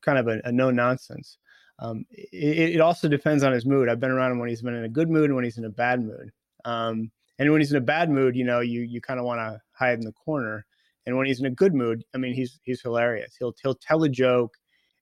kind 0.02 0.18
of 0.18 0.28
a, 0.28 0.40
a 0.44 0.52
no 0.52 0.70
nonsense. 0.70 1.38
Um, 1.80 2.04
it, 2.10 2.74
it, 2.76 2.80
also 2.80 3.08
depends 3.08 3.42
on 3.42 3.52
his 3.52 3.66
mood. 3.66 3.88
I've 3.88 3.98
been 3.98 4.12
around 4.12 4.30
him 4.30 4.38
when 4.38 4.48
he's 4.48 4.62
been 4.62 4.76
in 4.76 4.84
a 4.84 4.88
good 4.88 5.10
mood 5.10 5.24
and 5.24 5.34
when 5.34 5.42
he's 5.42 5.58
in 5.58 5.64
a 5.64 5.70
bad 5.70 6.00
mood. 6.00 6.30
Um, 6.64 7.10
and 7.36 7.50
when 7.50 7.60
he's 7.60 7.72
in 7.72 7.78
a 7.78 7.80
bad 7.80 8.10
mood, 8.10 8.36
you 8.36 8.44
know, 8.44 8.60
you 8.60 8.82
you 8.82 9.00
kind 9.00 9.18
of 9.18 9.26
want 9.26 9.40
to 9.40 9.60
hide 9.72 9.98
in 9.98 10.04
the 10.04 10.12
corner. 10.12 10.64
And 11.06 11.16
when 11.16 11.26
he's 11.26 11.40
in 11.40 11.46
a 11.46 11.50
good 11.50 11.74
mood, 11.74 12.04
I 12.14 12.18
mean, 12.18 12.34
he's 12.34 12.60
he's 12.62 12.80
hilarious. 12.80 13.36
He'll 13.38 13.54
he'll 13.62 13.74
tell 13.74 14.02
a 14.04 14.08
joke, 14.08 14.56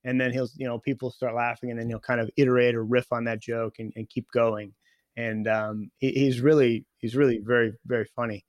and 0.04 0.20
then 0.20 0.32
he'll 0.32 0.48
you 0.56 0.66
know 0.66 0.78
people 0.78 1.10
start 1.10 1.34
laughing, 1.34 1.70
and 1.70 1.78
then 1.78 1.88
he'll 1.88 2.00
kind 2.00 2.20
of 2.20 2.30
iterate 2.36 2.74
or 2.74 2.84
riff 2.84 3.12
on 3.12 3.24
that 3.24 3.40
joke 3.40 3.76
and, 3.78 3.92
and 3.96 4.08
keep 4.08 4.30
going 4.32 4.72
and 5.16 5.48
um, 5.48 5.90
he, 5.98 6.10
he's 6.12 6.40
really 6.40 6.84
he's 6.98 7.16
really 7.16 7.38
very 7.38 7.72
very 7.86 8.06
funny. 8.16 8.44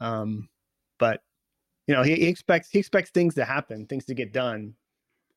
Um, 0.00 0.48
but 0.98 1.22
you 1.86 1.94
know 1.94 2.02
he, 2.02 2.14
he, 2.14 2.26
expects 2.26 2.70
he 2.70 2.78
expects 2.78 3.10
things 3.10 3.34
to 3.36 3.44
happen, 3.44 3.86
things 3.86 4.04
to 4.06 4.14
get 4.14 4.32
done, 4.32 4.74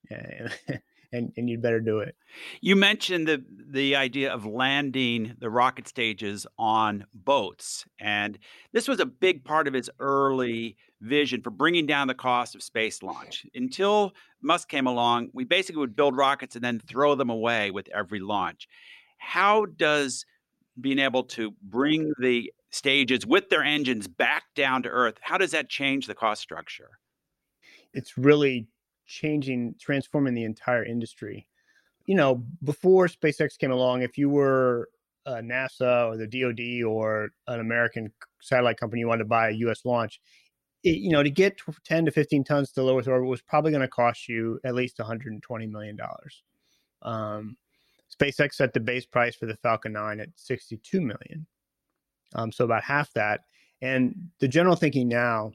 and, 0.10 0.52
and 1.12 1.32
and 1.38 1.50
you'd 1.50 1.62
better 1.62 1.80
do 1.80 2.00
it. 2.00 2.16
You 2.62 2.76
mentioned 2.76 3.28
the 3.28 3.44
the 3.70 3.96
idea 3.96 4.32
of 4.32 4.46
landing 4.46 5.36
the 5.40 5.50
rocket 5.50 5.88
stages 5.88 6.46
on 6.58 7.06
boats, 7.14 7.86
and 8.00 8.38
this 8.72 8.88
was 8.88 9.00
a 9.00 9.06
big 9.06 9.44
part 9.44 9.68
of 9.68 9.74
his 9.74 9.90
early 10.00 10.78
vision 11.02 11.42
for 11.42 11.50
bringing 11.50 11.86
down 11.86 12.08
the 12.08 12.14
cost 12.14 12.56
of 12.56 12.62
space 12.62 13.02
launch. 13.02 13.46
Until 13.56 14.14
Musk 14.42 14.70
came 14.70 14.88
along, 14.88 15.30
we 15.34 15.44
basically 15.44 15.80
would 15.80 15.96
build 15.96 16.16
rockets 16.16 16.56
and 16.56 16.64
then 16.64 16.80
throw 16.80 17.16
them 17.16 17.30
away 17.30 17.72
with 17.72 17.90
every 17.90 18.20
launch. 18.20 18.68
How 19.18 19.66
does 19.66 20.26
being 20.80 21.00
able 21.00 21.24
to 21.24 21.54
bring 21.62 22.14
the 22.20 22.52
stages 22.72 23.26
with 23.26 23.50
their 23.50 23.64
engines 23.64 24.08
back 24.08 24.44
down 24.56 24.84
to 24.84 24.90
Earth. 24.90 25.18
How 25.22 25.38
does 25.38 25.52
that 25.52 25.70
change 25.70 26.08
the 26.08 26.16
cost 26.16 26.42
structure? 26.42 26.90
It's 27.94 28.18
really 28.18 28.68
changing, 29.12 29.76
transforming 29.80 30.34
the 30.34 30.46
entire 30.46 30.86
industry. 30.86 31.46
You 32.06 32.16
know, 32.16 32.44
before 32.64 33.08
SpaceX 33.08 33.58
came 33.58 33.72
along, 33.72 34.02
if 34.02 34.18
you 34.18 34.30
were 34.30 34.90
uh, 35.26 35.36
NASA 35.36 36.08
or 36.08 36.18
the 36.18 36.28
DoD 36.28 36.84
or 36.90 37.30
an 37.48 37.60
American 37.60 38.12
satellite 38.42 38.78
company 38.78 39.02
you 39.02 39.08
wanted 39.08 39.24
to 39.24 39.30
buy 39.30 39.50
a 39.50 39.54
U.S. 39.66 39.86
launch, 39.86 40.20
it, 40.84 40.98
you 40.98 41.12
know, 41.12 41.22
to 41.22 41.30
get 41.30 41.60
10 41.86 42.06
to 42.06 42.12
15 42.12 42.44
tons 42.44 42.72
to 42.72 42.84
low 42.84 42.98
Earth 42.98 43.08
orbit 43.08 43.30
was 43.30 43.42
probably 43.42 43.72
going 43.72 43.82
to 43.82 43.88
cost 43.88 44.28
you 44.28 44.60
at 44.64 44.74
least 44.74 44.98
120 44.98 45.68
million 45.68 45.96
dollars. 45.96 46.44
Um, 47.04 47.58
SpaceX 48.20 48.56
set 48.56 48.74
the 48.74 48.80
base 48.80 49.06
price 49.06 49.36
for 49.36 49.46
the 49.46 49.56
Falcon 49.58 49.94
9 49.94 50.20
at 50.20 50.30
62 50.36 51.02
million, 51.02 51.46
um, 52.34 52.52
so 52.52 52.66
about 52.66 52.84
half 52.84 53.12
that. 53.14 53.42
And 53.82 54.30
the 54.40 54.48
general 54.48 54.76
thinking 54.76 55.08
now 55.08 55.52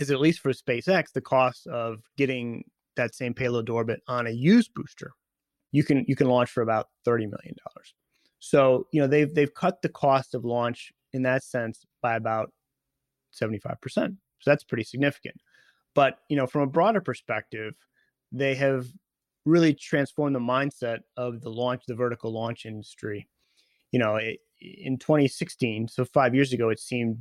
is 0.00 0.10
at 0.10 0.20
least 0.20 0.40
for 0.40 0.52
SpaceX, 0.52 1.12
the 1.12 1.20
cost 1.20 1.66
of 1.66 1.98
getting 2.16 2.64
that 2.96 3.14
same 3.14 3.34
payload 3.34 3.66
to 3.66 3.74
orbit 3.74 4.00
on 4.08 4.26
a 4.26 4.30
used 4.30 4.72
booster, 4.74 5.12
you 5.72 5.84
can 5.84 6.04
you 6.08 6.16
can 6.16 6.26
launch 6.26 6.50
for 6.50 6.62
about 6.62 6.88
30 7.04 7.26
million 7.26 7.54
dollars. 7.64 7.94
So, 8.40 8.86
you 8.92 9.00
know, 9.00 9.06
they've 9.06 9.32
they've 9.32 9.54
cut 9.54 9.82
the 9.82 9.88
cost 9.88 10.34
of 10.34 10.44
launch 10.44 10.92
in 11.12 11.22
that 11.22 11.44
sense 11.44 11.84
by 12.02 12.16
about 12.16 12.52
75%. 13.40 13.76
So 13.94 14.14
that's 14.46 14.64
pretty 14.64 14.84
significant. 14.84 15.36
But, 15.94 16.18
you 16.28 16.36
know, 16.36 16.46
from 16.46 16.62
a 16.62 16.66
broader 16.66 17.00
perspective, 17.00 17.74
they 18.32 18.54
have 18.54 18.86
really 19.44 19.74
transformed 19.74 20.34
the 20.34 20.40
mindset 20.40 21.00
of 21.16 21.40
the 21.40 21.50
launch, 21.50 21.82
the 21.86 21.94
vertical 21.94 22.32
launch 22.32 22.64
industry. 22.64 23.28
You 23.92 23.98
know, 23.98 24.16
it, 24.16 24.38
in 24.60 24.98
2016, 24.98 25.88
so 25.88 26.04
five 26.04 26.34
years 26.34 26.52
ago, 26.52 26.68
it 26.68 26.78
seemed 26.78 27.18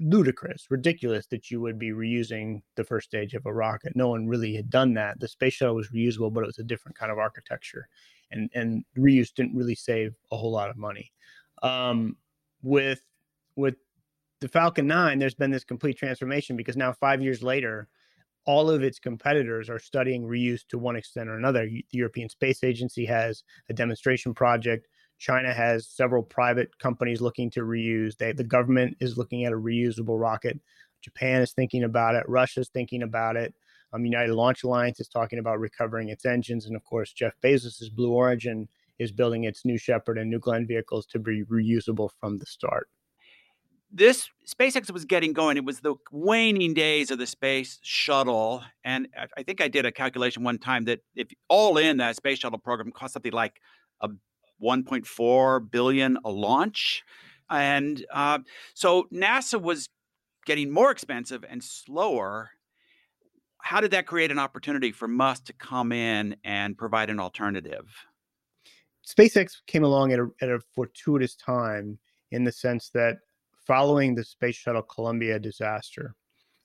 ludicrous, 0.00 0.66
ridiculous 0.70 1.26
that 1.26 1.50
you 1.50 1.60
would 1.60 1.78
be 1.78 1.90
reusing 1.90 2.62
the 2.76 2.84
first 2.84 3.08
stage 3.08 3.34
of 3.34 3.44
a 3.46 3.52
rocket. 3.52 3.94
No 3.94 4.08
one 4.08 4.26
really 4.26 4.54
had 4.54 4.70
done 4.70 4.94
that. 4.94 5.20
The 5.20 5.28
space 5.28 5.54
shuttle 5.54 5.74
was 5.74 5.90
reusable, 5.90 6.32
but 6.32 6.44
it 6.44 6.46
was 6.46 6.58
a 6.58 6.64
different 6.64 6.96
kind 6.96 7.12
of 7.12 7.18
architecture, 7.18 7.88
and 8.30 8.50
and 8.54 8.84
reuse 8.96 9.34
didn't 9.34 9.56
really 9.56 9.74
save 9.74 10.14
a 10.32 10.36
whole 10.36 10.50
lot 10.50 10.70
of 10.70 10.76
money. 10.76 11.12
Um, 11.62 12.16
with 12.62 13.02
with 13.56 13.76
the 14.40 14.48
Falcon 14.48 14.86
9, 14.86 15.18
there's 15.18 15.34
been 15.34 15.50
this 15.50 15.64
complete 15.64 15.98
transformation 15.98 16.56
because 16.56 16.76
now 16.76 16.92
five 16.92 17.20
years 17.20 17.42
later, 17.42 17.88
all 18.46 18.70
of 18.70 18.82
its 18.82 18.98
competitors 18.98 19.68
are 19.68 19.78
studying 19.78 20.22
reuse 20.22 20.66
to 20.68 20.78
one 20.78 20.96
extent 20.96 21.28
or 21.28 21.36
another. 21.36 21.66
The 21.66 21.84
European 21.90 22.28
Space 22.28 22.64
Agency 22.64 23.04
has 23.04 23.42
a 23.68 23.74
demonstration 23.74 24.32
project. 24.32 24.88
China 25.18 25.52
has 25.52 25.86
several 25.86 26.22
private 26.22 26.78
companies 26.78 27.20
looking 27.20 27.50
to 27.50 27.60
reuse. 27.60 28.16
They, 28.16 28.32
the 28.32 28.44
government 28.44 28.96
is 29.00 29.18
looking 29.18 29.44
at 29.44 29.52
a 29.52 29.56
reusable 29.56 30.20
rocket. 30.20 30.60
Japan 31.02 31.42
is 31.42 31.52
thinking 31.52 31.84
about 31.84 32.14
it. 32.14 32.24
Russia's 32.28 32.68
thinking 32.68 33.02
about 33.02 33.36
it. 33.36 33.54
Um, 33.92 34.04
United 34.04 34.34
Launch 34.34 34.64
Alliance 34.64 35.00
is 35.00 35.08
talking 35.08 35.38
about 35.38 35.58
recovering 35.58 36.08
its 36.10 36.26
engines, 36.26 36.66
and 36.66 36.76
of 36.76 36.84
course, 36.84 37.12
Jeff 37.12 37.32
Bezos's 37.42 37.88
Blue 37.88 38.12
Origin 38.12 38.68
is 38.98 39.12
building 39.12 39.44
its 39.44 39.64
New 39.64 39.78
Shepard 39.78 40.18
and 40.18 40.28
New 40.28 40.38
Glenn 40.38 40.66
vehicles 40.66 41.06
to 41.06 41.18
be 41.18 41.42
reusable 41.44 42.10
from 42.20 42.38
the 42.38 42.46
start. 42.46 42.88
This 43.90 44.28
SpaceX 44.46 44.90
was 44.90 45.06
getting 45.06 45.32
going. 45.32 45.56
It 45.56 45.64
was 45.64 45.80
the 45.80 45.94
waning 46.12 46.74
days 46.74 47.10
of 47.10 47.18
the 47.18 47.26
space 47.26 47.78
shuttle, 47.82 48.62
and 48.84 49.08
I 49.36 49.42
think 49.42 49.62
I 49.62 49.68
did 49.68 49.86
a 49.86 49.92
calculation 49.92 50.42
one 50.42 50.58
time 50.58 50.84
that 50.84 51.00
if 51.14 51.28
all 51.48 51.78
in 51.78 51.96
that 51.96 52.16
space 52.16 52.40
shuttle 52.40 52.58
program 52.58 52.92
cost 52.92 53.14
something 53.14 53.32
like 53.32 53.60
a 54.02 54.10
1.4 54.62 55.70
billion 55.70 56.18
a 56.24 56.30
launch, 56.30 57.04
and 57.50 58.04
uh, 58.12 58.38
so 58.74 59.06
NASA 59.12 59.60
was 59.60 59.88
getting 60.46 60.70
more 60.70 60.90
expensive 60.90 61.44
and 61.48 61.62
slower. 61.62 62.50
How 63.60 63.80
did 63.80 63.90
that 63.90 64.06
create 64.06 64.30
an 64.30 64.38
opportunity 64.38 64.92
for 64.92 65.08
Musk 65.08 65.44
to 65.46 65.52
come 65.52 65.92
in 65.92 66.36
and 66.44 66.76
provide 66.76 67.10
an 67.10 67.20
alternative? 67.20 67.86
SpaceX 69.06 69.56
came 69.66 69.84
along 69.84 70.12
at 70.12 70.18
a, 70.18 70.28
at 70.40 70.48
a 70.48 70.60
fortuitous 70.74 71.34
time 71.34 71.98
in 72.30 72.44
the 72.44 72.52
sense 72.52 72.90
that 72.94 73.18
following 73.66 74.14
the 74.14 74.24
Space 74.24 74.56
Shuttle 74.56 74.82
Columbia 74.82 75.38
disaster 75.38 76.14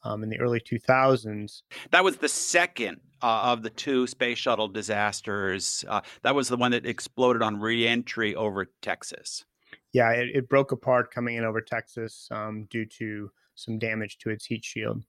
um, 0.04 0.24
in 0.24 0.30
the 0.30 0.40
early 0.40 0.60
2000s. 0.60 1.62
That 1.92 2.04
was 2.04 2.18
the 2.18 2.30
second 2.30 3.00
uh, 3.24 3.42
of 3.44 3.64
the 3.64 3.70
two 3.70 4.06
space 4.06 4.38
shuttle 4.38 4.68
disasters. 4.68 5.86
Uh, 5.88 6.02
that 6.22 6.36
was 6.36 6.50
the 6.50 6.58
one 6.58 6.72
that 6.72 6.86
exploded 6.86 7.42
on 7.42 7.60
reentry 7.60 8.36
over 8.36 8.68
Texas. 8.82 9.46
Yeah, 9.94 10.12
it, 10.12 10.30
it 10.36 10.50
broke 10.50 10.74
apart 10.74 11.12
coming 11.12 11.38
in 11.38 11.46
over 11.46 11.62
Texas 11.62 12.28
um, 12.32 12.68
due 12.70 12.86
to 12.98 13.32
some 13.56 13.80
damage 13.80 14.18
to 14.20 14.30
its 14.30 14.46
heat 14.46 14.66
shield. 14.66 15.04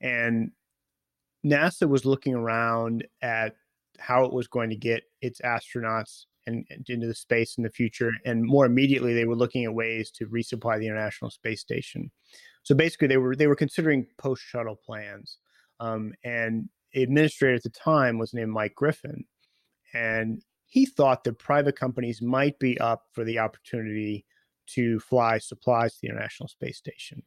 And 0.00 0.50
NASA 1.44 1.88
was 1.88 2.04
looking 2.04 2.34
around 2.34 3.04
at 3.20 3.54
how 3.98 4.24
it 4.24 4.32
was 4.32 4.48
going 4.48 4.70
to 4.70 4.76
get 4.76 5.02
its 5.20 5.40
astronauts 5.42 6.24
and, 6.46 6.64
and 6.70 6.88
into 6.88 7.06
the 7.06 7.14
space 7.14 7.58
in 7.58 7.64
the 7.64 7.70
future. 7.70 8.12
And 8.24 8.44
more 8.44 8.64
immediately, 8.64 9.12
they 9.12 9.26
were 9.26 9.36
looking 9.36 9.64
at 9.64 9.74
ways 9.74 10.10
to 10.12 10.26
resupply 10.26 10.78
the 10.78 10.86
International 10.86 11.30
Space 11.30 11.60
Station. 11.60 12.10
So 12.62 12.74
basically, 12.74 13.08
they 13.08 13.18
were 13.18 13.36
they 13.36 13.46
were 13.46 13.56
considering 13.56 14.06
post 14.16 14.42
shuttle 14.42 14.76
plans. 14.86 15.38
Um, 15.80 16.12
and 16.24 16.68
administrator 16.94 17.56
at 17.56 17.62
the 17.62 17.70
time 17.70 18.18
was 18.18 18.34
named 18.34 18.52
Mike 18.52 18.74
Griffin, 18.74 19.24
and 19.94 20.42
he 20.66 20.84
thought 20.86 21.24
that 21.24 21.38
private 21.38 21.76
companies 21.76 22.20
might 22.20 22.58
be 22.58 22.78
up 22.78 23.04
for 23.12 23.24
the 23.24 23.38
opportunity 23.38 24.26
to 24.66 25.00
fly 25.00 25.38
supplies 25.38 25.94
to 25.94 26.00
the 26.02 26.08
International 26.08 26.48
Space 26.48 26.76
Station. 26.76 27.22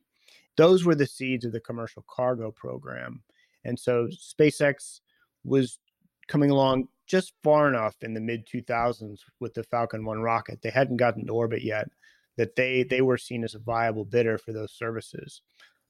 Those 0.58 0.86
were 0.86 0.96
the 0.96 1.08
seeds 1.08 1.44
of 1.44 1.52
the 1.52 1.60
commercial 1.60 2.06
cargo 2.08 2.52
program. 2.52 3.24
And 3.64 3.80
so 3.80 4.08
SpaceX 4.08 5.00
was 5.44 5.80
coming 6.28 6.52
along 6.52 6.88
just 7.08 7.34
far 7.44 7.68
enough 7.68 7.96
in 8.02 8.14
the 8.14 8.22
mid 8.22 8.48
2000s 8.48 9.20
with 9.40 9.54
the 9.54 9.64
Falcon 9.64 10.06
1 10.06 10.22
rocket. 10.22 10.62
They 10.62 10.70
hadn't 10.70 10.98
gotten 10.98 11.26
to 11.26 11.34
orbit 11.34 11.64
yet 11.64 11.90
that 12.38 12.56
they 12.56 12.84
they 12.84 13.02
were 13.02 13.18
seen 13.18 13.44
as 13.44 13.56
a 13.56 13.60
viable 13.60 14.06
bidder 14.06 14.38
for 14.38 14.54
those 14.54 14.72
services. 14.72 15.42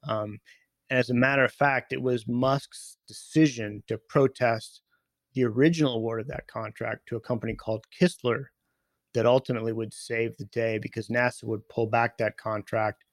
Um, 0.08 0.38
and 0.92 0.98
as 0.98 1.08
a 1.08 1.14
matter 1.14 1.42
of 1.42 1.54
fact, 1.54 1.94
it 1.94 2.02
was 2.02 2.28
Musk's 2.28 2.98
decision 3.08 3.82
to 3.88 3.96
protest 3.96 4.82
the 5.32 5.42
original 5.42 5.94
award 5.94 6.20
of 6.20 6.28
that 6.28 6.46
contract 6.48 7.08
to 7.08 7.16
a 7.16 7.20
company 7.20 7.54
called 7.54 7.86
Kistler 7.98 8.44
that 9.14 9.24
ultimately 9.24 9.72
would 9.72 9.94
save 9.94 10.36
the 10.36 10.44
day 10.44 10.76
because 10.76 11.08
NASA 11.08 11.44
would 11.44 11.66
pull 11.70 11.86
back 11.86 12.18
that 12.18 12.36
contract, 12.36 13.04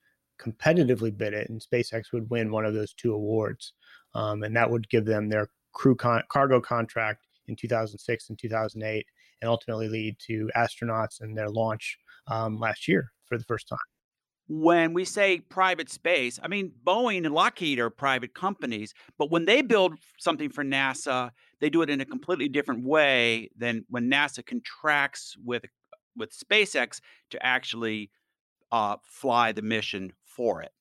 competitively 0.42 1.18
bid 1.18 1.34
it, 1.34 1.50
and 1.50 1.62
SpaceX 1.62 2.12
would 2.12 2.30
win 2.30 2.52
one 2.52 2.66
of 2.66 2.74
those 2.74 2.94
two 2.94 3.14
awards. 3.14 3.72
Um, 4.14 4.44
and 4.44 4.54
that 4.58 4.70
would 4.70 4.90
give 4.90 5.06
them 5.06 5.30
their 5.30 5.48
crew 5.72 5.96
con- 5.96 6.24
cargo 6.28 6.60
contract 6.60 7.28
in 7.48 7.56
2006 7.56 8.28
and 8.28 8.38
2008, 8.38 9.06
and 9.42 9.50
ultimately 9.50 9.88
lead 9.88 10.18
to 10.28 10.50
astronauts 10.54 11.22
and 11.22 11.38
their 11.38 11.50
launch 11.50 11.98
um, 12.28 12.60
last 12.60 12.90
year 12.90 13.14
for 13.26 13.38
the 13.38 13.46
first 13.46 13.70
time. 13.70 13.80
When 14.52 14.94
we 14.94 15.06
say 15.06 15.42
private 15.42 15.92
space, 15.92 16.40
I 16.42 16.48
mean, 16.48 16.72
Boeing 16.84 17.24
and 17.24 17.36
Lockheed 17.36 17.78
are 17.78 17.92
private 17.92 18.34
companies, 18.34 18.96
but 19.20 19.30
when 19.30 19.46
they 19.46 19.62
build 19.62 20.00
something 20.18 20.50
for 20.50 20.64
NASA, 20.64 21.30
they 21.62 21.70
do 21.70 21.84
it 21.84 21.90
in 21.90 22.02
a 22.02 22.06
completely 22.06 22.50
different 22.50 22.84
way 22.84 23.52
than 23.56 23.86
when 23.90 24.10
NASA 24.10 24.44
contracts 24.44 25.36
with 25.46 25.66
with 26.16 26.32
SpaceX 26.36 27.00
to 27.30 27.46
actually 27.46 28.10
uh, 28.72 28.98
fly 29.04 29.52
the 29.52 29.62
mission 29.62 30.14
for 30.26 30.64
it. 30.64 30.72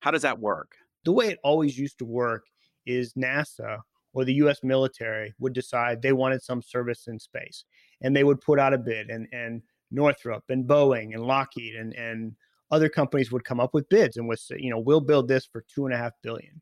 How 0.00 0.10
does 0.10 0.22
that 0.22 0.38
work? 0.38 0.72
The 1.04 1.12
way 1.12 1.28
it 1.28 1.38
always 1.42 1.78
used 1.78 1.98
to 1.98 2.04
work 2.04 2.44
is 2.84 3.14
NASA 3.14 3.78
or 4.12 4.26
the 4.26 4.34
US 4.34 4.62
military 4.62 5.32
would 5.38 5.54
decide 5.54 6.02
they 6.02 6.12
wanted 6.12 6.42
some 6.42 6.60
service 6.60 7.06
in 7.06 7.18
space 7.18 7.64
and 8.02 8.14
they 8.14 8.24
would 8.24 8.40
put 8.40 8.58
out 8.58 8.74
a 8.74 8.78
bid 8.78 9.08
and 9.08 9.26
and 9.32 9.62
Northrop 9.90 10.44
and 10.48 10.66
Boeing 10.66 11.14
and 11.14 11.24
Lockheed 11.24 11.74
and 11.74 11.94
and 11.94 12.32
other 12.74 12.88
companies 12.88 13.30
would 13.30 13.44
come 13.44 13.60
up 13.60 13.72
with 13.72 13.88
bids 13.88 14.16
and 14.16 14.26
would 14.26 14.40
say, 14.40 14.56
you 14.58 14.70
know, 14.70 14.80
we'll 14.80 15.00
build 15.00 15.28
this 15.28 15.46
for 15.46 15.64
two 15.72 15.86
and 15.86 15.94
a 15.94 15.96
half 15.96 16.12
billion. 16.22 16.60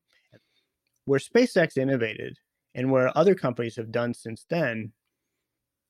Where 1.06 1.18
SpaceX 1.18 1.78
innovated 1.78 2.36
and 2.74 2.90
where 2.90 3.16
other 3.16 3.34
companies 3.34 3.76
have 3.76 3.90
done 3.90 4.12
since 4.12 4.44
then 4.50 4.92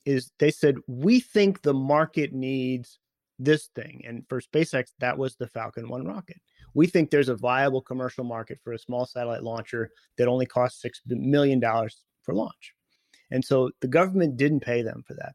is 0.07 0.31
they 0.38 0.52
said, 0.52 0.76
we 0.87 1.19
think 1.19 1.62
the 1.62 1.75
market 1.75 2.33
needs 2.33 3.00
this 3.38 3.69
thing. 3.75 4.02
And 4.07 4.25
for 4.29 4.41
SpaceX, 4.41 4.93
that 5.00 5.19
was 5.19 5.35
the 5.35 5.49
Falcon 5.49 5.88
1 5.88 6.07
rocket. 6.07 6.41
We 6.75 6.87
think 6.87 7.11
there's 7.11 7.29
a 7.29 7.37
viable 7.37 7.83
commercial 7.83 8.25
market 8.25 8.59
for 8.62 8.73
a 8.73 8.79
small 8.79 9.05
satellite 9.05 9.43
launcher 9.43 9.91
that 10.19 10.29
only 10.29 10.47
costs 10.47 10.85
$6 10.85 10.91
million 11.07 11.61
for 12.23 12.35
launch. 12.35 12.75
And 13.33 13.45
so 13.45 13.71
the 13.81 13.88
government 13.88 14.37
didn't 14.37 14.61
pay 14.61 14.83
them 14.83 15.02
for 15.07 15.14
that. 15.14 15.35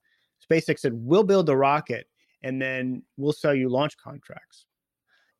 SpaceX 0.49 0.79
said, 0.79 0.93
we'll 0.93 1.23
build 1.23 1.47
the 1.47 1.57
rocket 1.57 2.07
and 2.43 2.61
then 2.61 3.03
we'll 3.17 3.33
sell 3.33 3.53
you 3.53 3.69
launch 3.69 3.97
contracts. 3.97 4.66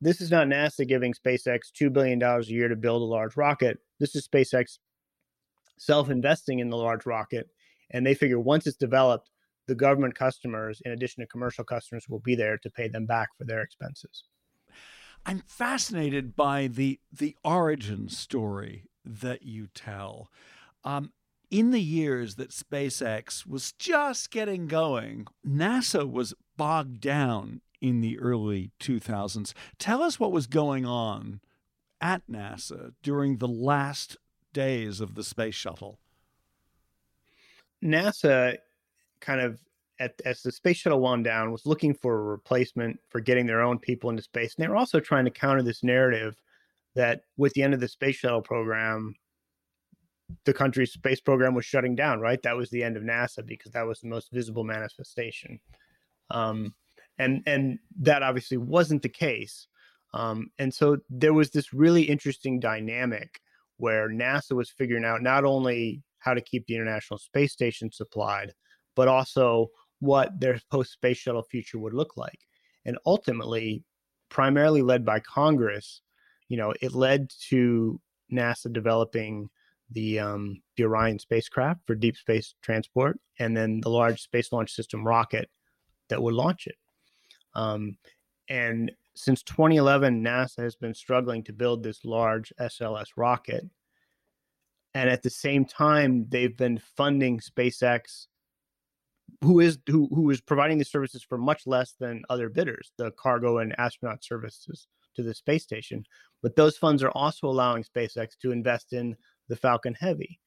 This 0.00 0.20
is 0.20 0.30
not 0.30 0.46
NASA 0.46 0.86
giving 0.86 1.12
SpaceX 1.12 1.72
$2 1.80 1.92
billion 1.92 2.22
a 2.22 2.40
year 2.42 2.68
to 2.68 2.76
build 2.76 3.02
a 3.02 3.04
large 3.04 3.36
rocket. 3.36 3.78
This 3.98 4.14
is 4.14 4.28
SpaceX 4.28 4.78
self 5.78 6.10
investing 6.10 6.60
in 6.60 6.70
the 6.70 6.76
large 6.76 7.06
rocket. 7.06 7.48
And 7.90 8.06
they 8.06 8.14
figure 8.14 8.38
once 8.38 8.66
it's 8.66 8.76
developed, 8.76 9.30
the 9.66 9.74
government 9.74 10.14
customers, 10.14 10.80
in 10.84 10.92
addition 10.92 11.22
to 11.22 11.28
commercial 11.28 11.64
customers, 11.64 12.08
will 12.08 12.20
be 12.20 12.34
there 12.34 12.58
to 12.58 12.70
pay 12.70 12.88
them 12.88 13.06
back 13.06 13.28
for 13.36 13.44
their 13.44 13.60
expenses. 13.60 14.24
I'm 15.26 15.42
fascinated 15.46 16.36
by 16.36 16.68
the 16.68 17.00
the 17.12 17.36
origin 17.44 18.08
story 18.08 18.84
that 19.04 19.42
you 19.42 19.68
tell. 19.74 20.30
Um, 20.84 21.12
in 21.50 21.70
the 21.70 21.82
years 21.82 22.36
that 22.36 22.50
SpaceX 22.50 23.46
was 23.46 23.72
just 23.72 24.30
getting 24.30 24.66
going, 24.66 25.26
NASA 25.46 26.10
was 26.10 26.34
bogged 26.56 27.00
down 27.00 27.62
in 27.80 28.00
the 28.00 28.18
early 28.18 28.70
2000s. 28.80 29.52
Tell 29.78 30.02
us 30.02 30.18
what 30.18 30.32
was 30.32 30.46
going 30.46 30.84
on 30.84 31.40
at 32.00 32.22
NASA 32.30 32.92
during 33.02 33.38
the 33.38 33.48
last 33.48 34.16
days 34.52 35.00
of 35.00 35.14
the 35.14 35.24
space 35.24 35.54
shuttle. 35.54 35.98
NASA 37.82 38.56
kind 39.20 39.40
of 39.40 39.60
at, 40.00 40.20
as 40.24 40.42
the 40.42 40.52
space 40.52 40.76
shuttle 40.76 41.00
wound 41.00 41.24
down 41.24 41.50
was 41.50 41.66
looking 41.66 41.94
for 41.94 42.18
a 42.18 42.22
replacement 42.22 42.98
for 43.08 43.20
getting 43.20 43.46
their 43.46 43.60
own 43.60 43.78
people 43.78 44.10
into 44.10 44.22
space 44.22 44.54
and 44.54 44.64
they 44.64 44.68
were 44.68 44.76
also 44.76 45.00
trying 45.00 45.24
to 45.24 45.30
counter 45.30 45.62
this 45.62 45.82
narrative 45.82 46.40
that 46.94 47.22
with 47.36 47.52
the 47.54 47.62
end 47.62 47.74
of 47.74 47.80
the 47.80 47.88
space 47.88 48.16
shuttle 48.16 48.42
program 48.42 49.14
the 50.44 50.52
country's 50.52 50.92
space 50.92 51.20
program 51.20 51.54
was 51.54 51.64
shutting 51.64 51.96
down 51.96 52.20
right 52.20 52.42
that 52.42 52.56
was 52.56 52.70
the 52.70 52.82
end 52.82 52.96
of 52.96 53.02
nasa 53.02 53.44
because 53.44 53.72
that 53.72 53.86
was 53.86 54.00
the 54.00 54.08
most 54.08 54.30
visible 54.30 54.64
manifestation 54.64 55.58
um, 56.30 56.74
and 57.18 57.42
and 57.46 57.78
that 58.00 58.22
obviously 58.22 58.56
wasn't 58.56 59.02
the 59.02 59.08
case 59.08 59.66
um, 60.14 60.50
and 60.58 60.72
so 60.72 60.96
there 61.10 61.34
was 61.34 61.50
this 61.50 61.72
really 61.72 62.02
interesting 62.02 62.58
dynamic 62.60 63.40
where 63.76 64.08
nasa 64.08 64.52
was 64.52 64.70
figuring 64.70 65.04
out 65.04 65.22
not 65.22 65.44
only 65.44 66.02
how 66.20 66.34
to 66.34 66.40
keep 66.40 66.66
the 66.66 66.74
international 66.74 67.18
space 67.18 67.52
station 67.52 67.90
supplied 67.92 68.52
but 68.98 69.06
also 69.06 69.70
what 70.00 70.40
their 70.40 70.60
post 70.70 70.92
space 70.92 71.18
shuttle 71.18 71.42
future 71.42 71.78
would 71.78 71.94
look 71.94 72.16
like. 72.16 72.40
And 72.84 72.98
ultimately, 73.06 73.84
primarily 74.28 74.82
led 74.82 75.04
by 75.04 75.20
Congress, 75.20 76.02
you 76.48 76.56
know, 76.56 76.74
it 76.80 76.94
led 76.94 77.30
to 77.48 78.00
NASA 78.32 78.72
developing 78.72 79.50
the 79.90 80.18
um, 80.18 80.60
the 80.76 80.84
Orion 80.84 81.18
spacecraft 81.20 81.80
for 81.86 81.94
deep 81.94 82.16
space 82.16 82.54
transport, 82.60 83.18
and 83.38 83.56
then 83.56 83.80
the 83.80 83.88
Large 83.88 84.20
Space 84.20 84.52
Launch 84.52 84.72
System 84.72 85.06
rocket 85.06 85.48
that 86.08 86.22
would 86.22 86.34
launch 86.34 86.66
it. 86.66 86.76
Um, 87.58 87.96
and 88.48 88.92
since 89.16 89.42
2011, 89.42 90.22
NASA 90.22 90.62
has 90.62 90.76
been 90.76 90.94
struggling 90.94 91.42
to 91.44 91.52
build 91.52 91.82
this 91.82 92.04
large 92.04 92.52
SLS 92.60 93.08
rocket. 93.16 93.64
And 94.94 95.10
at 95.10 95.22
the 95.22 95.30
same 95.30 95.64
time, 95.64 96.26
they've 96.28 96.56
been 96.56 96.80
funding 96.96 97.40
SpaceX 97.40 98.26
who 99.42 99.60
is 99.60 99.78
who 99.86 100.08
who 100.14 100.30
is 100.30 100.40
providing 100.40 100.78
these 100.78 100.90
services 100.90 101.22
for 101.22 101.36
much 101.36 101.66
less 101.66 101.94
than 102.00 102.22
other 102.30 102.48
bidders, 102.48 102.92
the 102.96 103.10
cargo 103.12 103.58
and 103.58 103.78
astronaut 103.78 104.24
services 104.24 104.86
to 105.16 105.22
the 105.22 105.34
space 105.34 105.64
station. 105.64 106.04
But 106.42 106.56
those 106.56 106.78
funds 106.78 107.02
are 107.02 107.10
also 107.10 107.48
allowing 107.48 107.84
SpaceX 107.84 108.38
to 108.40 108.52
invest 108.52 108.92
in 108.92 109.16
the 109.48 109.56
Falcon 109.56 109.94
Heavy 109.94 110.40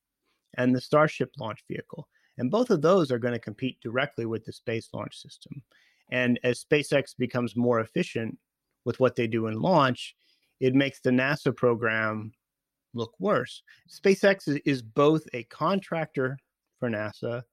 and 0.57 0.73
the 0.73 0.81
Starship 0.81 1.29
launch 1.37 1.63
vehicle. 1.67 2.07
And 2.37 2.49
both 2.49 2.69
of 2.71 2.81
those 2.81 3.11
are 3.11 3.19
going 3.19 3.33
to 3.33 3.39
compete 3.39 3.77
directly 3.81 4.25
with 4.25 4.45
the 4.45 4.53
Space 4.53 4.89
Launch 4.93 5.15
System. 5.21 5.61
And 6.11 6.39
as 6.43 6.63
SpaceX 6.63 7.15
becomes 7.17 7.55
more 7.55 7.79
efficient 7.79 8.37
with 8.85 8.99
what 8.99 9.15
they 9.15 9.27
do 9.27 9.47
in 9.47 9.61
launch, 9.61 10.15
it 10.59 10.75
makes 10.75 10.99
the 10.99 11.09
NASA 11.09 11.55
program 11.55 12.33
look 12.93 13.13
worse. 13.19 13.63
SpaceX 13.89 14.59
is, 14.65 14.81
both 14.81 15.23
a 15.33 15.43
contractor 15.43 16.37
for 16.79 16.89
NASA 16.89 17.43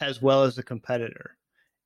as 0.00 0.22
well 0.22 0.44
as 0.44 0.58
a 0.58 0.62
competitor. 0.62 1.36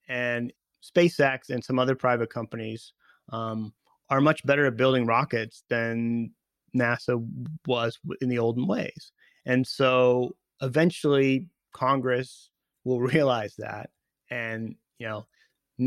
And 0.09 0.53
SpaceX 0.85 1.49
and 1.49 1.65
some 1.65 1.79
other 1.79 1.95
private 1.95 2.31
companies 2.31 2.93
um, 3.31 3.73
are 4.11 4.21
much 4.21 4.45
better 4.45 4.67
at 4.67 4.77
building 4.77 5.07
rockets 5.07 5.65
than 5.71 6.33
NASA 6.77 7.27
was 7.67 7.99
in 8.21 8.29
the 8.29 8.39
olden 8.39 8.67
ways. 8.67 9.13
And 9.47 9.67
so 9.67 10.37
eventually 10.61 11.47
Congress 11.73 12.51
will 12.85 13.01
realize 13.15 13.55
that. 13.59 13.91
And, 14.31 14.77
you 14.99 15.07
know, 15.07 15.27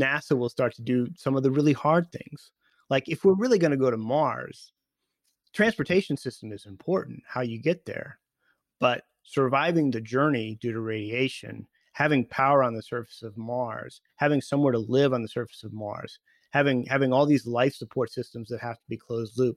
NASA 0.00 0.36
will 0.36 0.48
start 0.48 0.74
to 0.76 0.82
do 0.82 1.08
some 1.16 1.36
of 1.36 1.42
the 1.42 1.50
really 1.50 1.72
hard 1.72 2.10
things. 2.12 2.52
Like 2.90 3.08
if 3.08 3.24
we're 3.24 3.34
really 3.34 3.58
going 3.58 3.72
to 3.72 3.76
go 3.76 3.90
to 3.90 3.96
Mars, 3.96 4.72
transportation 5.52 6.16
system 6.16 6.52
is 6.52 6.66
important, 6.66 7.22
how 7.26 7.40
you 7.40 7.60
get 7.60 7.84
there. 7.86 8.18
But 8.78 9.04
surviving 9.24 9.90
the 9.90 10.00
journey 10.00 10.58
due 10.60 10.72
to 10.72 10.80
radiation 10.80 11.66
having 11.96 12.26
power 12.26 12.62
on 12.62 12.74
the 12.74 12.82
surface 12.82 13.22
of 13.22 13.38
Mars, 13.38 14.02
having 14.16 14.42
somewhere 14.42 14.72
to 14.72 14.78
live 14.78 15.14
on 15.14 15.22
the 15.22 15.28
surface 15.28 15.64
of 15.64 15.72
Mars, 15.72 16.18
having 16.50 16.84
having 16.84 17.10
all 17.10 17.24
these 17.24 17.46
life 17.46 17.74
support 17.74 18.12
systems 18.12 18.48
that 18.50 18.60
have 18.60 18.76
to 18.76 18.88
be 18.90 18.98
closed 18.98 19.38
loop. 19.38 19.56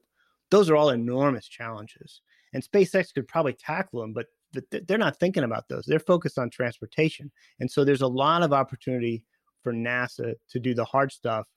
Those 0.50 0.70
are 0.70 0.78
all 0.78 0.92
enormous 0.92 1.50
challenges. 1.50 2.22
And 2.54 2.64
SpaceX 2.64 3.14
could 3.14 3.28
probably 3.28 3.52
tackle 3.52 4.00
them, 4.00 4.14
but 4.14 4.28
they're 4.72 4.98
not 4.98 5.20
thinking 5.20 5.44
about 5.44 5.68
those. 5.68 5.84
They're 5.86 6.00
focused 6.00 6.40
on 6.40 6.50
transportation. 6.50 7.30
And 7.60 7.70
so 7.70 7.84
there's 7.84 8.02
a 8.02 8.08
lot 8.08 8.42
of 8.42 8.54
opportunity 8.54 9.26
for 9.64 9.74
NASA 9.74 10.34
to 10.50 10.60
do 10.60 10.74
the 10.74 10.86
hard 10.86 11.12
stuff 11.12 11.48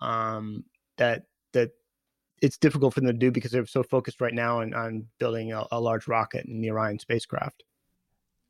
um, 0.00 0.64
that 0.96 1.24
that 1.52 1.70
it's 2.40 2.58
difficult 2.58 2.94
for 2.94 3.00
them 3.00 3.08
to 3.08 3.12
do 3.12 3.30
because 3.30 3.50
they're 3.50 3.66
so 3.66 3.82
focused 3.82 4.20
right 4.20 4.34
now 4.34 4.60
on, 4.60 4.74
on 4.74 5.06
building 5.18 5.52
a, 5.52 5.64
a 5.70 5.80
large 5.80 6.08
rocket 6.08 6.44
in 6.46 6.60
the 6.60 6.70
Orion 6.70 6.98
spacecraft. 6.98 7.62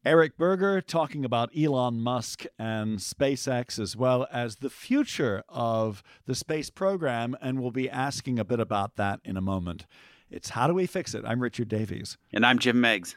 Eric 0.04 0.36
Berger 0.36 0.80
talking 0.80 1.24
about 1.24 1.56
Elon 1.56 2.00
Musk 2.00 2.44
and 2.58 2.98
SpaceX 2.98 3.78
as 3.78 3.96
well 3.96 4.26
as 4.32 4.56
the 4.56 4.70
future 4.70 5.44
of 5.48 6.02
the 6.26 6.34
space 6.34 6.70
program. 6.70 7.36
And 7.40 7.60
we'll 7.60 7.70
be 7.70 7.88
asking 7.88 8.40
a 8.40 8.44
bit 8.44 8.58
about 8.58 8.96
that 8.96 9.20
in 9.24 9.36
a 9.36 9.40
moment. 9.40 9.86
It's 10.28 10.50
How 10.50 10.66
Do 10.66 10.74
We 10.74 10.86
Fix 10.86 11.14
It? 11.14 11.24
I'm 11.24 11.40
Richard 11.40 11.68
Davies. 11.68 12.18
And 12.32 12.44
I'm 12.44 12.58
Jim 12.58 12.80
Meigs. 12.80 13.16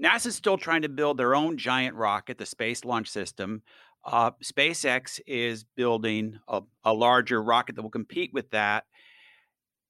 NASA's 0.00 0.36
still 0.36 0.58
trying 0.58 0.82
to 0.82 0.88
build 0.88 1.16
their 1.16 1.34
own 1.34 1.56
giant 1.56 1.96
rocket, 1.96 2.38
the 2.38 2.46
Space 2.46 2.84
Launch 2.84 3.08
System. 3.08 3.62
Uh, 4.04 4.30
SpaceX 4.42 5.20
is 5.26 5.64
building 5.64 6.38
a, 6.48 6.62
a 6.84 6.92
larger 6.92 7.42
rocket 7.42 7.76
that 7.76 7.82
will 7.82 7.90
compete 7.90 8.32
with 8.32 8.50
that. 8.50 8.84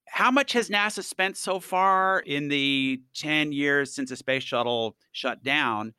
How 0.06 0.30
much 0.30 0.54
has 0.54 0.70
NASA 0.70 1.04
spent 1.04 1.36
so 1.36 1.60
far 1.60 2.20
in 2.20 2.48
the 2.48 3.02
10 3.14 3.52
years 3.52 3.94
since 3.94 4.08
the 4.08 4.16
space 4.16 4.42
shuttle 4.42 4.96
shut 5.12 5.44
down? 5.44 5.92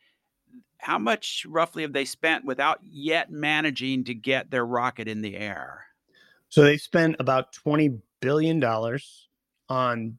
How 0.79 0.97
much 0.97 1.45
roughly 1.47 1.83
have 1.83 1.93
they 1.93 2.05
spent 2.05 2.45
without 2.45 2.79
yet 2.81 3.31
managing 3.31 4.05
to 4.05 4.15
get 4.15 4.49
their 4.49 4.65
rocket 4.65 5.07
in 5.07 5.21
the 5.21 5.35
air? 5.35 5.85
So 6.49 6.63
they've 6.63 6.81
spent 6.81 7.17
about 7.19 7.53
$20 7.53 7.99
billion 8.21 8.63
on 9.69 10.17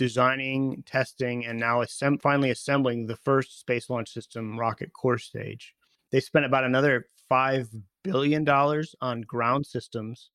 designing, 0.00 0.82
testing, 0.86 1.44
and 1.44 1.60
now 1.60 1.82
assemb- 1.82 2.22
finally 2.22 2.48
assembling 2.48 3.06
the 3.06 3.16
first 3.16 3.60
Space 3.60 3.90
Launch 3.90 4.08
System 4.08 4.58
rocket 4.58 4.94
core 4.94 5.18
stage. 5.18 5.74
They 6.10 6.20
spent 6.20 6.46
about 6.46 6.64
another 6.64 7.04
$5 7.30 7.68
billion 8.02 8.48
on 8.48 9.20
ground 9.20 9.66
systems 9.66 10.30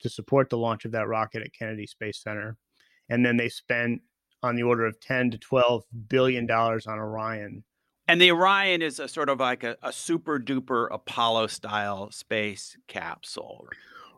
to 0.00 0.08
support 0.08 0.50
the 0.50 0.58
launch 0.58 0.84
of 0.84 0.90
that 0.90 1.06
rocket 1.06 1.42
at 1.42 1.54
Kennedy 1.56 1.86
Space 1.86 2.20
Center. 2.20 2.56
And 3.08 3.24
then 3.24 3.36
they 3.36 3.48
spent 3.48 4.02
on 4.42 4.56
the 4.56 4.64
order 4.64 4.84
of 4.84 4.98
10 4.98 5.30
to 5.30 5.38
12 5.38 5.84
billion 6.08 6.44
dollars 6.44 6.88
on 6.88 6.98
Orion, 6.98 7.62
And 8.08 8.20
the 8.20 8.32
Orion 8.32 8.82
is 8.82 8.98
a 8.98 9.06
sort 9.06 9.28
of 9.28 9.38
like 9.38 9.62
a, 9.62 9.76
a 9.80 9.92
super 9.92 10.40
duper 10.40 10.88
Apollo 10.90 11.46
style 11.46 12.10
space 12.10 12.76
capsule, 12.88 13.68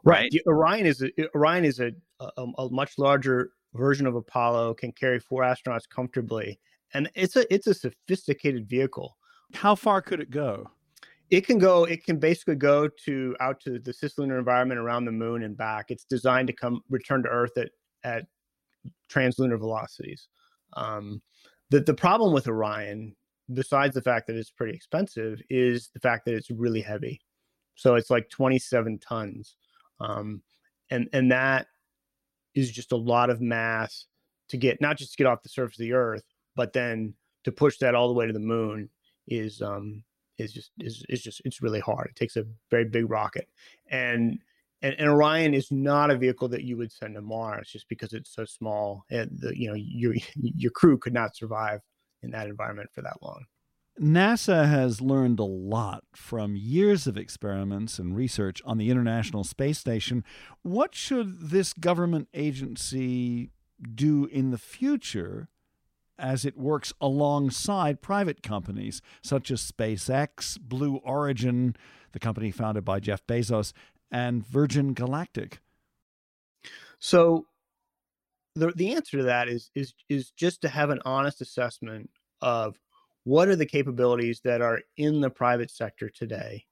right? 0.04 0.30
right? 0.32 0.42
Orion 0.46 0.86
is 0.86 1.02
a, 1.02 1.10
Orion 1.34 1.66
is 1.66 1.80
a, 1.80 1.92
a, 2.18 2.46
a 2.56 2.70
much 2.70 2.96
larger 2.96 3.50
version 3.76 4.06
of 4.06 4.14
Apollo, 4.14 4.74
can 4.74 4.92
carry 4.92 5.20
four 5.20 5.42
astronauts 5.42 5.88
comfortably, 5.88 6.58
and 6.94 7.10
it's 7.14 7.36
a 7.36 7.52
it's 7.52 7.66
a 7.66 7.74
sophisticated 7.74 8.68
vehicle. 8.68 9.16
How 9.54 9.74
far 9.74 10.02
could 10.02 10.20
it 10.20 10.30
go? 10.30 10.70
It 11.30 11.46
can 11.46 11.58
go. 11.58 11.84
It 11.84 12.04
can 12.04 12.18
basically 12.18 12.56
go 12.56 12.88
to 13.04 13.36
out 13.40 13.60
to 13.60 13.78
the 13.78 13.92
cislunar 13.92 14.38
environment 14.38 14.80
around 14.80 15.04
the 15.04 15.12
moon 15.12 15.42
and 15.42 15.56
back. 15.56 15.90
It's 15.90 16.04
designed 16.04 16.48
to 16.48 16.52
come 16.52 16.82
return 16.88 17.22
to 17.22 17.28
Earth 17.28 17.56
at 17.58 17.70
at 18.04 18.26
translunar 19.10 19.58
velocities. 19.58 20.28
Um, 20.74 21.22
the 21.70 21.80
the 21.80 21.94
problem 21.94 22.32
with 22.32 22.48
Orion 22.48 23.14
besides 23.52 23.94
the 23.94 24.02
fact 24.02 24.26
that 24.26 24.36
it's 24.36 24.50
pretty 24.50 24.74
expensive, 24.74 25.40
is 25.48 25.90
the 25.94 26.00
fact 26.00 26.24
that 26.24 26.34
it's 26.34 26.50
really 26.50 26.80
heavy. 26.80 27.20
So 27.76 27.94
it's 27.94 28.10
like 28.10 28.28
27 28.30 28.98
tons. 28.98 29.56
Um, 30.00 30.42
and 30.90 31.08
and 31.12 31.30
that 31.32 31.66
is 32.56 32.72
just 32.72 32.90
a 32.90 32.96
lot 32.96 33.30
of 33.30 33.40
mass 33.40 34.06
to 34.48 34.56
get 34.56 34.80
not 34.80 34.96
just 34.96 35.12
to 35.12 35.16
get 35.16 35.26
off 35.26 35.42
the 35.42 35.48
surface 35.48 35.78
of 35.78 35.82
the 35.84 35.92
earth, 35.92 36.24
but 36.56 36.72
then 36.72 37.14
to 37.44 37.52
push 37.52 37.78
that 37.78 37.94
all 37.94 38.08
the 38.08 38.14
way 38.14 38.26
to 38.26 38.32
the 38.32 38.40
moon 38.40 38.88
is 39.28 39.62
um 39.62 40.02
is 40.38 40.52
just 40.52 40.72
is 40.78 41.04
is 41.08 41.22
just 41.22 41.42
it's 41.44 41.62
really 41.62 41.80
hard. 41.80 42.08
It 42.08 42.16
takes 42.16 42.36
a 42.36 42.46
very 42.70 42.84
big 42.84 43.08
rocket. 43.08 43.48
And 43.90 44.38
and, 44.82 44.94
and 44.98 45.08
Orion 45.08 45.54
is 45.54 45.70
not 45.70 46.10
a 46.10 46.18
vehicle 46.18 46.48
that 46.48 46.64
you 46.64 46.76
would 46.76 46.92
send 46.92 47.14
to 47.14 47.22
Mars 47.22 47.70
just 47.70 47.88
because 47.88 48.12
it's 48.12 48.34
so 48.34 48.44
small. 48.44 49.04
And 49.10 49.30
the, 49.38 49.58
you 49.58 49.68
know 49.68 49.76
your 49.76 50.14
your 50.34 50.72
crew 50.72 50.98
could 50.98 51.14
not 51.14 51.36
survive 51.36 51.80
in 52.22 52.30
that 52.30 52.48
environment 52.48 52.90
for 52.92 53.02
that 53.02 53.22
long. 53.22 53.44
NASA 54.00 54.68
has 54.68 55.00
learned 55.00 55.38
a 55.38 55.44
lot 55.44 56.04
from 56.14 56.54
years 56.54 57.06
of 57.06 57.16
experiments 57.16 57.98
and 57.98 58.14
research 58.14 58.60
on 58.64 58.76
the 58.76 58.90
International 58.90 59.42
Space 59.42 59.78
Station. 59.78 60.22
What 60.62 60.94
should 60.94 61.48
this 61.50 61.72
government 61.72 62.28
agency 62.34 63.50
do 63.94 64.26
in 64.26 64.50
the 64.50 64.58
future 64.58 65.48
as 66.18 66.44
it 66.44 66.56
works 66.58 66.92
alongside 67.00 68.02
private 68.02 68.42
companies 68.42 69.00
such 69.22 69.50
as 69.50 69.70
SpaceX, 69.70 70.58
Blue 70.60 70.96
Origin, 70.96 71.74
the 72.12 72.18
company 72.18 72.50
founded 72.50 72.84
by 72.84 73.00
Jeff 73.00 73.26
Bezos, 73.26 73.72
and 74.10 74.46
Virgin 74.46 74.92
Galactic? 74.92 75.60
So 76.98 77.46
the 78.54 78.72
the 78.72 78.94
answer 78.94 79.18
to 79.18 79.24
that 79.24 79.48
is 79.48 79.70
is 79.74 79.94
is 80.08 80.30
just 80.30 80.62
to 80.62 80.68
have 80.68 80.90
an 80.90 81.00
honest 81.04 81.40
assessment 81.40 82.10
of 82.40 82.76
what 83.26 83.48
are 83.48 83.56
the 83.56 83.66
capabilities 83.66 84.40
that 84.44 84.62
are 84.62 84.80
in 84.98 85.20
the 85.20 85.28
private 85.28 85.68
sector 85.68 86.08
today? 86.08 86.64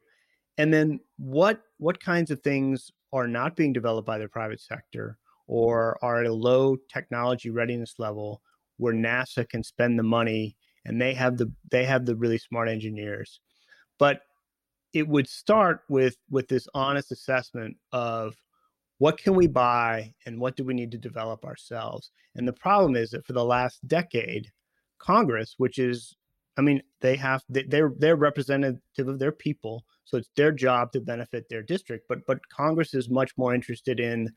And 0.56 0.72
then 0.72 1.00
what 1.18 1.62
what 1.78 1.98
kinds 1.98 2.30
of 2.30 2.40
things 2.42 2.92
are 3.12 3.26
not 3.26 3.56
being 3.56 3.72
developed 3.72 4.06
by 4.06 4.18
the 4.18 4.28
private 4.28 4.60
sector 4.60 5.18
or 5.48 5.98
are 6.00 6.20
at 6.20 6.26
a 6.26 6.32
low 6.32 6.76
technology 6.88 7.50
readiness 7.50 7.96
level 7.98 8.40
where 8.76 8.94
NASA 8.94 9.48
can 9.48 9.64
spend 9.64 9.98
the 9.98 10.04
money 10.04 10.56
and 10.84 11.02
they 11.02 11.12
have 11.12 11.38
the 11.38 11.52
they 11.72 11.84
have 11.84 12.06
the 12.06 12.14
really 12.14 12.38
smart 12.38 12.68
engineers? 12.68 13.40
But 13.98 14.20
it 14.92 15.08
would 15.08 15.28
start 15.28 15.80
with 15.88 16.16
with 16.30 16.46
this 16.46 16.68
honest 16.72 17.10
assessment 17.10 17.76
of 17.90 18.36
what 18.98 19.18
can 19.18 19.34
we 19.34 19.48
buy 19.48 20.14
and 20.24 20.38
what 20.38 20.54
do 20.54 20.62
we 20.62 20.74
need 20.74 20.92
to 20.92 20.98
develop 20.98 21.44
ourselves? 21.44 22.12
And 22.36 22.46
the 22.46 22.52
problem 22.52 22.94
is 22.94 23.10
that 23.10 23.26
for 23.26 23.32
the 23.32 23.44
last 23.44 23.84
decade 23.88 24.52
congress 25.00 25.56
which 25.58 25.78
is 25.80 26.14
i 26.56 26.60
mean 26.60 26.82
they 27.00 27.16
have 27.16 27.42
they're 27.48 27.92
they're 27.98 28.16
representative 28.16 28.80
of 28.98 29.18
their 29.18 29.32
people 29.32 29.84
so 30.04 30.16
it's 30.16 30.30
their 30.36 30.52
job 30.52 30.92
to 30.92 31.00
benefit 31.00 31.48
their 31.48 31.62
district 31.62 32.06
but 32.08 32.18
but 32.26 32.38
congress 32.48 32.94
is 32.94 33.08
much 33.08 33.36
more 33.36 33.54
interested 33.54 34.00
in 34.00 34.28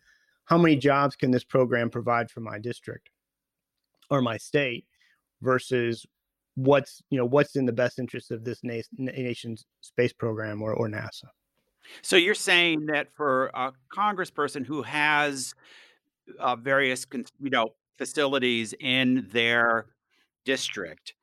how 0.45 0.57
many 0.57 0.75
jobs 0.75 1.15
can 1.15 1.31
this 1.31 1.43
program 1.43 1.89
provide 1.89 2.31
for 2.31 2.39
my 2.39 2.57
district 2.57 3.09
or 4.09 4.21
my 4.21 4.37
state 4.37 4.85
versus 5.41 6.05
what's 6.57 7.03
you 7.11 7.17
know 7.17 7.25
what's 7.25 7.55
in 7.55 7.65
the 7.65 7.71
best 7.71 7.99
interest 7.99 8.31
of 8.31 8.43
this 8.43 8.59
na- 8.63 8.81
nation's 8.97 9.65
space 9.81 10.11
program 10.11 10.61
or, 10.61 10.73
or 10.73 10.87
nasa. 10.89 11.25
So 12.01 12.15
you're 12.15 12.33
saying 12.33 12.87
that 12.87 13.13
for 13.15 13.47
a 13.53 13.71
congressperson 13.95 14.65
who 14.65 14.81
has 14.81 15.53
uh, 16.39 16.55
various, 16.57 17.05
you 17.39 17.49
know, 17.49 17.69
facilities 17.97 18.73
in 18.79 19.27
their 19.31 19.85
district, 20.43 21.13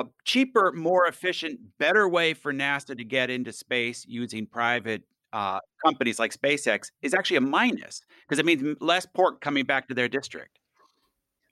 a 0.00 0.06
cheaper, 0.24 0.72
more 0.72 1.06
efficient, 1.06 1.60
better 1.78 2.08
way 2.08 2.34
for 2.34 2.52
NASA 2.52 2.96
to 2.96 3.04
get 3.04 3.30
into 3.30 3.52
space 3.52 4.04
using 4.08 4.46
private 4.46 5.02
uh, 5.32 5.60
companies 5.84 6.18
like 6.18 6.32
SpaceX 6.32 6.90
is 7.02 7.14
actually 7.14 7.36
a 7.36 7.42
minus 7.42 8.02
because 8.22 8.38
it 8.38 8.46
means 8.46 8.76
less 8.80 9.06
pork 9.06 9.40
coming 9.40 9.64
back 9.64 9.88
to 9.88 9.94
their 9.94 10.08
district. 10.08 10.58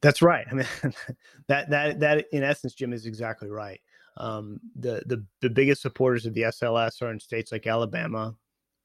That's 0.01 0.23
right. 0.23 0.47
I 0.51 0.55
mean, 0.55 0.67
that 1.49 1.71
that 1.71 2.01
that 2.01 2.27
in 2.33 2.43
essence, 2.43 2.75
Jim 2.75 2.93
is 2.93 3.07
exactly 3.07 3.51
right. 3.51 3.81
Um, 4.17 4.61
the, 4.77 5.03
the 5.07 5.25
the 5.41 5.51
biggest 5.51 5.83
supporters 5.83 6.25
of 6.25 6.35
the 6.35 6.43
SLS 6.43 7.03
are 7.03 7.11
in 7.11 7.19
states 7.19 7.51
like 7.53 7.67
Alabama, 7.67 8.35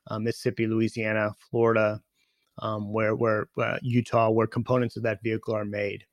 uh, 0.07 0.19
Mississippi, 0.19 0.65
Louisiana, 0.65 1.33
Florida, 1.51 2.01
um, 2.59 2.91
where 2.91 3.15
where 3.15 3.47
uh, 3.57 3.77
Utah, 3.81 4.29
where 4.29 4.47
components 4.47 4.97
of 4.97 5.03
that 5.03 5.21
vehicle 5.23 5.55
are 5.55 5.65
made, 5.65 6.05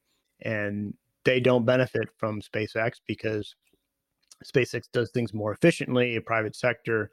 and 0.42 0.94
they 1.26 1.40
don't 1.40 1.66
benefit 1.66 2.08
from 2.16 2.40
SpaceX 2.40 2.92
because 3.06 3.54
SpaceX 4.44 4.84
does 4.92 5.10
things 5.10 5.34
more 5.34 5.52
efficiently. 5.52 6.16
A 6.16 6.20
private 6.20 6.56
sector, 6.56 7.10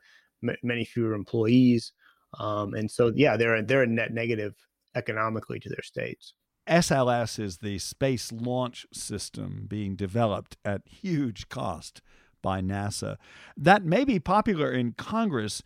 m- 0.47 0.55
many 0.61 0.85
fewer 0.85 1.13
employees, 1.13 1.91
um, 2.39 2.73
and 2.75 2.89
so 2.89 3.11
yeah, 3.15 3.35
they're 3.35 3.61
they're 3.63 3.83
a 3.83 3.87
net 3.87 4.13
negative 4.13 4.53
economically 4.95 5.59
to 5.59 5.69
their 5.69 5.81
states. 5.81 6.35
SLS 6.69 7.39
is 7.39 7.57
the 7.57 7.77
space 7.79 8.31
launch 8.31 8.85
system 8.93 9.65
being 9.67 9.95
developed 9.95 10.55
at 10.63 10.81
huge 10.85 11.49
cost 11.49 12.01
by 12.41 12.61
NASA. 12.61 13.17
That 13.57 13.83
may 13.83 14.05
be 14.05 14.19
popular 14.19 14.71
in 14.71 14.93
Congress, 14.93 15.61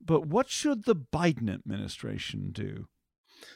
but 0.00 0.26
what 0.26 0.48
should 0.48 0.84
the 0.84 0.96
Biden 0.96 1.52
administration 1.52 2.50
do? 2.50 2.86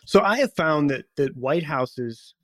So 0.04 0.20
I 0.20 0.38
have 0.38 0.52
found 0.54 0.90
that 0.90 1.06
that 1.16 1.36
White 1.36 1.64
Houses 1.64 2.34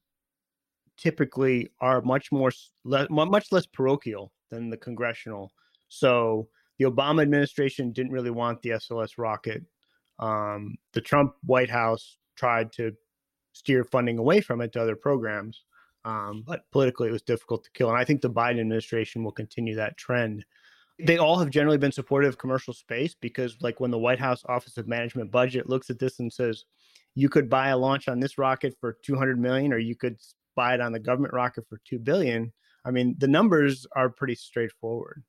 typically 1.03 1.69
are 1.81 2.01
much 2.01 2.31
more 2.31 2.53
much 2.85 3.51
less 3.51 3.67
parochial 3.67 4.33
than 4.51 4.71
the 4.71 4.77
congressional. 4.77 5.51
So 5.89 6.49
the 6.79 6.85
Obama 6.85 7.23
administration 7.23 7.93
didn't 7.93 8.13
really 8.13 8.31
want 8.31 8.63
the 8.63 8.71
SLS 8.71 9.19
rocket. 9.19 9.63
Um, 10.21 10.77
the 10.93 11.01
Trump 11.01 11.35
White 11.45 11.71
House 11.71 12.19
tried 12.37 12.73
to 12.75 12.93
steer 13.53 13.85
funding 13.85 14.19
away 14.19 14.41
from 14.41 14.61
it 14.61 14.73
to 14.73 14.83
other 14.83 14.97
programs. 14.97 15.65
Um, 16.05 16.45
but 16.47 16.71
politically, 16.71 17.09
it 17.09 17.13
was 17.13 17.23
difficult 17.23 17.65
to 17.65 17.71
kill. 17.73 17.89
And 17.89 17.99
I 17.99 18.05
think 18.05 18.21
the 18.21 18.31
Biden 18.31 18.61
administration 18.61 19.25
will 19.25 19.33
continue 19.33 19.75
that 19.77 19.97
trend. 19.97 20.45
They 20.99 21.19
all 21.19 21.39
have 21.39 21.51
generally 21.51 21.79
been 21.79 21.93
supportive 21.93 22.31
of 22.31 22.39
commercial 22.39 22.75
space 22.75 23.15
because, 23.21 23.57
like, 23.61 23.81
when 23.81 23.91
the 23.91 23.99
White 23.99 24.19
House 24.19 24.43
Office 24.49 24.79
of 24.79 24.89
Management 24.89 25.31
Budget 25.31 25.69
looks 25.69 25.91
at 25.91 25.99
this 25.99 26.21
and 26.21 26.33
says, 26.33 26.65
you 27.15 27.29
could 27.29 27.49
buy 27.49 27.69
a 27.69 27.77
launch 27.77 28.09
on 28.09 28.21
this 28.21 28.39
rocket 28.39 28.75
for 28.81 28.97
200 29.05 29.39
million, 29.39 29.73
or 29.73 29.79
you 29.79 29.95
could 29.95 30.17
buy 30.55 30.75
it 30.75 30.81
on 30.81 30.93
the 30.93 31.01
government 31.01 31.35
rocket 31.35 31.65
for 31.69 31.79
2 31.89 31.99
billion. 31.99 32.53
I 32.85 32.91
mean, 32.91 33.15
the 33.19 33.29
numbers 33.29 33.87
are 33.95 34.11
pretty 34.11 34.35
straightforward. 34.35 35.23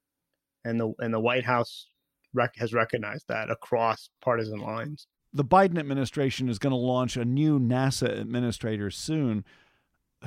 And 0.66 0.80
the, 0.80 0.94
and 1.00 1.14
the 1.14 1.20
White 1.20 1.44
House 1.44 1.88
rec- 2.34 2.56
has 2.58 2.74
recognized 2.74 3.28
that 3.28 3.52
across 3.52 4.10
partisan 4.22 4.60
lines 4.60 5.08
the 5.34 5.44
Biden 5.44 5.80
administration 5.80 6.48
is 6.48 6.60
going 6.60 6.72
to 6.72 6.78
launch 6.78 7.18
a 7.18 7.26
new 7.26 7.60
NASA 7.60 8.20
administrator 8.20 8.92
soon. 8.92 9.44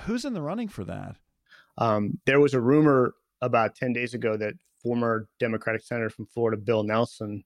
Who's 0.02 0.24
in 0.24 0.34
the 0.34 0.42
running 0.42 0.68
for 0.68 0.84
that? 0.84 1.16
Um, 1.78 2.18
there 2.26 2.40
was 2.40 2.54
a 2.54 2.60
rumor 2.60 3.14
about 3.40 3.76
10 3.76 3.92
days 3.92 4.14
ago 4.14 4.36
that 4.36 4.54
former 4.82 5.28
Democratic 5.38 5.82
Senator 5.82 6.10
from 6.10 6.26
Florida, 6.26 6.60
Bill 6.60 6.82
Nelson, 6.82 7.44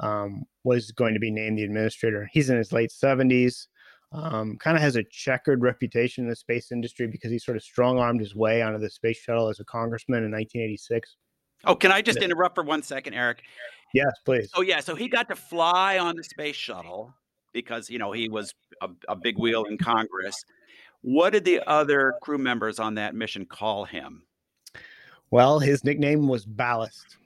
um, 0.00 0.44
was 0.64 0.92
going 0.92 1.14
to 1.14 1.20
be 1.20 1.30
named 1.30 1.58
the 1.58 1.64
administrator. 1.64 2.28
He's 2.32 2.50
in 2.50 2.58
his 2.58 2.72
late 2.72 2.90
70s, 2.90 3.66
um, 4.12 4.56
kind 4.56 4.76
of 4.76 4.82
has 4.82 4.96
a 4.96 5.04
checkered 5.04 5.62
reputation 5.62 6.24
in 6.24 6.30
the 6.30 6.36
space 6.36 6.72
industry 6.72 7.06
because 7.06 7.30
he 7.30 7.38
sort 7.38 7.56
of 7.56 7.62
strong 7.62 7.98
armed 7.98 8.20
his 8.20 8.34
way 8.34 8.62
onto 8.62 8.78
the 8.78 8.88
space 8.88 9.18
shuttle 9.18 9.48
as 9.48 9.60
a 9.60 9.64
congressman 9.64 10.24
in 10.24 10.30
1986. 10.30 11.16
Oh, 11.64 11.74
can 11.74 11.92
I 11.92 12.00
just 12.00 12.18
interrupt 12.18 12.54
for 12.54 12.62
one 12.62 12.82
second, 12.82 13.14
Eric? 13.14 13.42
Yes, 13.92 14.12
please. 14.24 14.50
Oh 14.54 14.62
yeah, 14.62 14.80
so 14.80 14.94
he 14.94 15.08
got 15.08 15.28
to 15.28 15.36
fly 15.36 15.98
on 15.98 16.16
the 16.16 16.24
space 16.24 16.56
shuttle 16.56 17.14
because 17.52 17.90
you 17.90 17.98
know 17.98 18.12
he 18.12 18.28
was 18.28 18.54
a, 18.82 18.88
a 19.08 19.16
big 19.16 19.38
wheel 19.38 19.64
in 19.64 19.76
Congress. 19.76 20.44
What 21.02 21.30
did 21.30 21.44
the 21.44 21.60
other 21.68 22.14
crew 22.22 22.38
members 22.38 22.78
on 22.78 22.94
that 22.94 23.14
mission 23.14 23.44
call 23.44 23.84
him? 23.84 24.22
Well, 25.30 25.58
his 25.58 25.84
nickname 25.84 26.28
was 26.28 26.44
Ballast, 26.44 27.16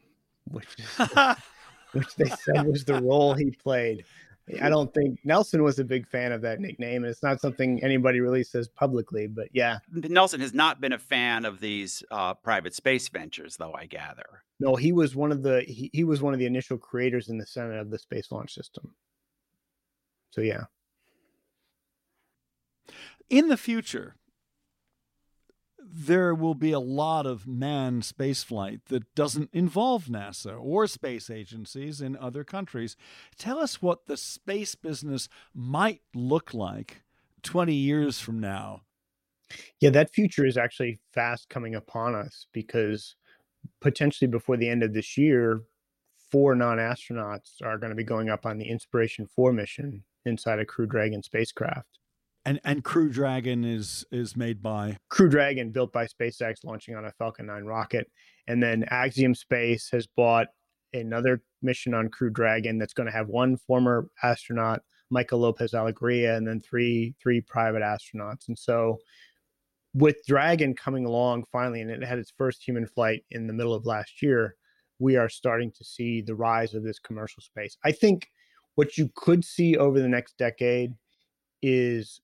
which 0.45 0.77
which 1.93 2.15
they 2.17 2.29
said 2.29 2.67
was 2.67 2.85
the 2.85 3.03
role 3.03 3.35
he 3.35 3.51
played. 3.51 4.05
I 4.61 4.69
don't 4.69 4.93
think 4.93 5.21
Nelson 5.25 5.63
was 5.63 5.79
a 5.79 5.85
big 5.85 6.07
fan 6.09 6.33
of 6.33 6.43
that 6.43 6.59
nickname, 6.59 7.05
and 7.05 7.11
it's 7.11 7.23
not 7.23 7.41
something 7.41 7.83
anybody 7.83 8.21
really 8.21 8.43
says 8.43 8.69
publicly. 8.69 9.27
But 9.29 9.49
yeah, 9.53 9.79
Nelson 9.91 10.41
has 10.41 10.53
not 10.53 10.81
been 10.81 10.93
a 10.93 10.99
fan 10.99 11.45
of 11.45 11.61
these 11.61 12.03
uh, 12.11 12.35
private 12.35 12.75
space 12.75 13.09
ventures, 13.09 13.57
though. 13.57 13.73
I 13.73 13.87
gather. 13.87 14.43
No, 14.59 14.75
he 14.75 14.93
was 14.93 15.15
one 15.15 15.31
of 15.31 15.43
the 15.43 15.63
he, 15.63 15.91
he 15.93 16.05
was 16.05 16.23
one 16.23 16.35
of 16.35 16.41
the 16.41 16.47
initial 16.47 16.77
creators 16.77 17.29
in 17.29 17.39
the 17.39 17.47
Senate 17.47 17.79
of 17.79 17.91
the 17.91 17.99
Space 17.99 18.33
Launch 18.33 18.53
System. 18.53 18.95
So 20.31 20.41
yeah. 20.41 20.65
In 23.31 23.49
the 23.49 23.57
future, 23.57 24.17
there 25.95 26.35
will 26.35 26.55
be 26.55 26.73
a 26.73 26.81
lot 26.81 27.27
of 27.27 27.47
manned 27.47 28.03
spaceflight 28.03 28.81
that 28.87 29.15
doesn't 29.15 29.51
involve 29.53 30.07
NASA 30.07 30.59
or 30.59 30.87
space 30.87 31.29
agencies 31.29 32.01
in 32.01 32.17
other 32.17 32.45
countries. 32.45 32.97
Tell 33.37 33.59
us 33.59 33.83
what 33.83 34.07
the 34.07 34.17
space 34.17 34.75
business 34.75 35.29
might 35.55 36.01
look 36.15 36.55
like 36.55 37.03
20 37.43 37.75
years 37.75 38.19
from 38.19 38.41
now. 38.41 38.83
Yeah, 39.81 39.91
that 39.91 40.15
future 40.15 40.47
is 40.47 40.57
actually 40.57 40.99
fast 41.13 41.51
coming 41.51 41.75
upon 41.75 42.15
us 42.15 42.47
because 42.53 43.17
potentially 43.83 44.29
before 44.29 44.57
the 44.57 44.69
end 44.69 44.83
of 44.83 44.95
this 44.95 45.19
year, 45.19 45.61
four 46.31 46.55
non 46.55 46.79
astronauts 46.79 47.61
are 47.63 47.77
going 47.77 47.91
to 47.91 47.97
be 47.97 48.03
going 48.03 48.31
up 48.31 48.47
on 48.47 48.57
the 48.57 48.65
Inspiration 48.69 49.27
4 49.27 49.53
mission 49.53 50.03
inside 50.25 50.59
a 50.59 50.65
Crew 50.65 50.87
Dragon 50.87 51.23
spacecraft. 51.23 51.99
And 52.45 52.61
and 52.65 52.83
Crew 52.83 53.09
Dragon 53.09 53.65
is 53.65 54.05
is 54.11 54.37
made 54.37 54.63
by 54.63 54.99
Crew 55.09 55.29
Dragon, 55.29 55.71
built 55.71 55.93
by 55.93 56.07
SpaceX, 56.07 56.65
launching 56.65 56.97
on 56.97 57.05
a 57.05 57.13
Falcon 57.13 57.47
9 57.47 57.65
rocket, 57.65 58.11
and 58.49 58.63
then 58.63 58.85
Axiom 58.89 59.35
Space 59.35 59.89
has 59.93 60.07
bought 60.07 60.49
another 60.93 61.43
mission 61.63 61.95
on 61.95 62.09
Crew 62.09 62.31
Dragon 62.31 62.79
that's 62.79 62.95
going 62.95 63.07
to 63.07 63.13
have 63.13 63.29
one 63.29 63.57
former 63.57 64.09
astronaut, 64.23 64.83
Michael 65.11 65.41
Lopez 65.41 65.73
Alegria, 65.73 66.37
and 66.37 66.47
then 66.47 66.61
three 66.61 67.15
three 67.23 67.41
private 67.41 67.83
astronauts. 67.83 68.49
And 68.49 68.59
so, 68.59 68.99
with 69.95 70.17
Dragon 70.27 70.75
coming 70.75 71.05
along 71.05 71.45
finally, 71.53 71.81
and 71.81 71.91
it 71.91 72.03
had 72.03 72.19
its 72.19 72.33
first 72.37 72.67
human 72.67 72.87
flight 72.87 73.25
in 73.31 73.47
the 73.47 73.53
middle 73.53 73.75
of 73.75 73.87
last 73.87 74.21
year, 74.21 74.57
we 74.99 75.17
are 75.17 75.29
starting 75.29 75.71
to 75.73 75.85
see 75.85 76.21
the 76.21 76.35
rise 76.35 76.75
of 76.75 76.83
this 76.83 76.99
commercial 76.99 77.43
space. 77.43 77.77
I 77.85 77.93
think 77.93 78.29
what 78.75 78.99
you 78.99 79.11
could 79.15 79.45
see 79.45 79.77
over 79.77 80.01
the 80.01 80.09
next 80.09 80.39
decade 80.39 80.93
is 81.63 82.21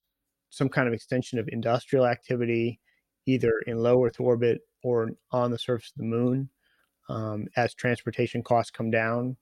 some 0.50 0.68
kind 0.68 0.88
of 0.88 0.94
extension 0.94 1.38
of 1.38 1.48
industrial 1.48 2.06
activity, 2.06 2.80
either 3.26 3.52
in 3.66 3.78
low 3.78 4.04
Earth 4.04 4.20
orbit 4.20 4.61
or 4.82 5.11
on 5.32 5.50
the 5.50 5.58
surface 5.58 5.90
of 5.90 5.98
the 5.98 6.08
moon, 6.08 6.48
um, 7.08 7.46
as 7.56 7.74
transportation 7.74 8.42
costs 8.42 8.70
come 8.70 8.90
down. 8.90 9.37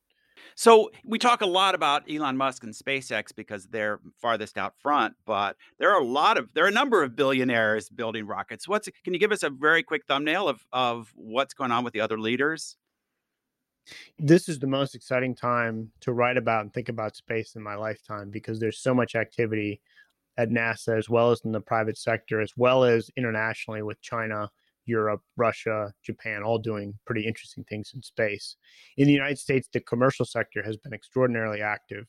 So 0.55 0.91
we 1.05 1.19
talk 1.19 1.41
a 1.41 1.47
lot 1.47 1.75
about 1.75 2.11
Elon 2.11 2.37
Musk 2.37 2.63
and 2.63 2.75
SpaceX 2.75 3.35
because 3.35 3.67
they're 3.67 4.01
farthest 4.21 4.59
out 4.59 4.75
front, 4.81 5.15
but 5.25 5.57
there 5.79 5.91
are 5.91 6.01
a 6.01 6.05
lot 6.05 6.39
of 6.39 6.49
there 6.55 6.65
are 6.65 6.69
a 6.69 6.73
number 6.73 7.03
of 7.03 7.17
billionaires 7.17 7.89
building 7.89 8.27
rockets. 8.27 8.69
What's 8.69 8.89
can 9.05 9.15
you 9.15 9.21
give 9.21 9.33
us 9.33 9.43
a 9.43 9.51
very 9.51 9.83
quick 9.83 10.03
thumbnail 10.07 10.49
of 10.49 10.61
of 10.73 11.13
what's 11.15 11.55
going 11.55 11.73
on 11.73 11.85
with 11.85 11.93
the 11.95 12.01
other 12.01 12.19
leaders? 12.19 12.77
This 14.19 14.49
is 14.49 14.59
the 14.59 14.67
most 14.67 14.95
exciting 14.95 15.35
time 15.35 15.93
to 16.01 16.13
write 16.13 16.37
about 16.37 16.63
and 16.63 16.73
think 16.73 16.89
about 16.89 17.15
space 17.15 17.55
in 17.55 17.63
my 17.63 17.77
lifetime 17.77 18.31
because 18.31 18.59
there's 18.59 18.81
so 18.81 18.93
much 18.93 19.15
activity 19.15 19.81
at 20.39 20.51
NASA 20.51 20.99
as 20.99 21.09
well 21.09 21.31
as 21.31 21.41
in 21.45 21.53
the 21.53 21.61
private 21.61 21.97
sector, 21.97 22.41
as 22.41 22.53
well 22.57 22.85
as 22.85 23.11
internationally 23.17 23.83
with 23.83 24.01
China, 24.03 24.51
Europe, 24.85 25.23
Russia, 25.37 25.93
Japan, 26.03 26.43
all 26.43 26.59
doing 26.59 26.95
pretty 27.05 27.27
interesting 27.27 27.65
things 27.65 27.93
in 27.95 28.03
space. 28.03 28.57
In 28.97 29.07
the 29.07 29.13
United 29.13 29.39
States, 29.39 29.69
the 29.73 29.81
commercial 29.81 30.25
sector 30.25 30.63
has 30.63 30.77
been 30.77 30.93
extraordinarily 30.93 31.61
active 31.61 32.07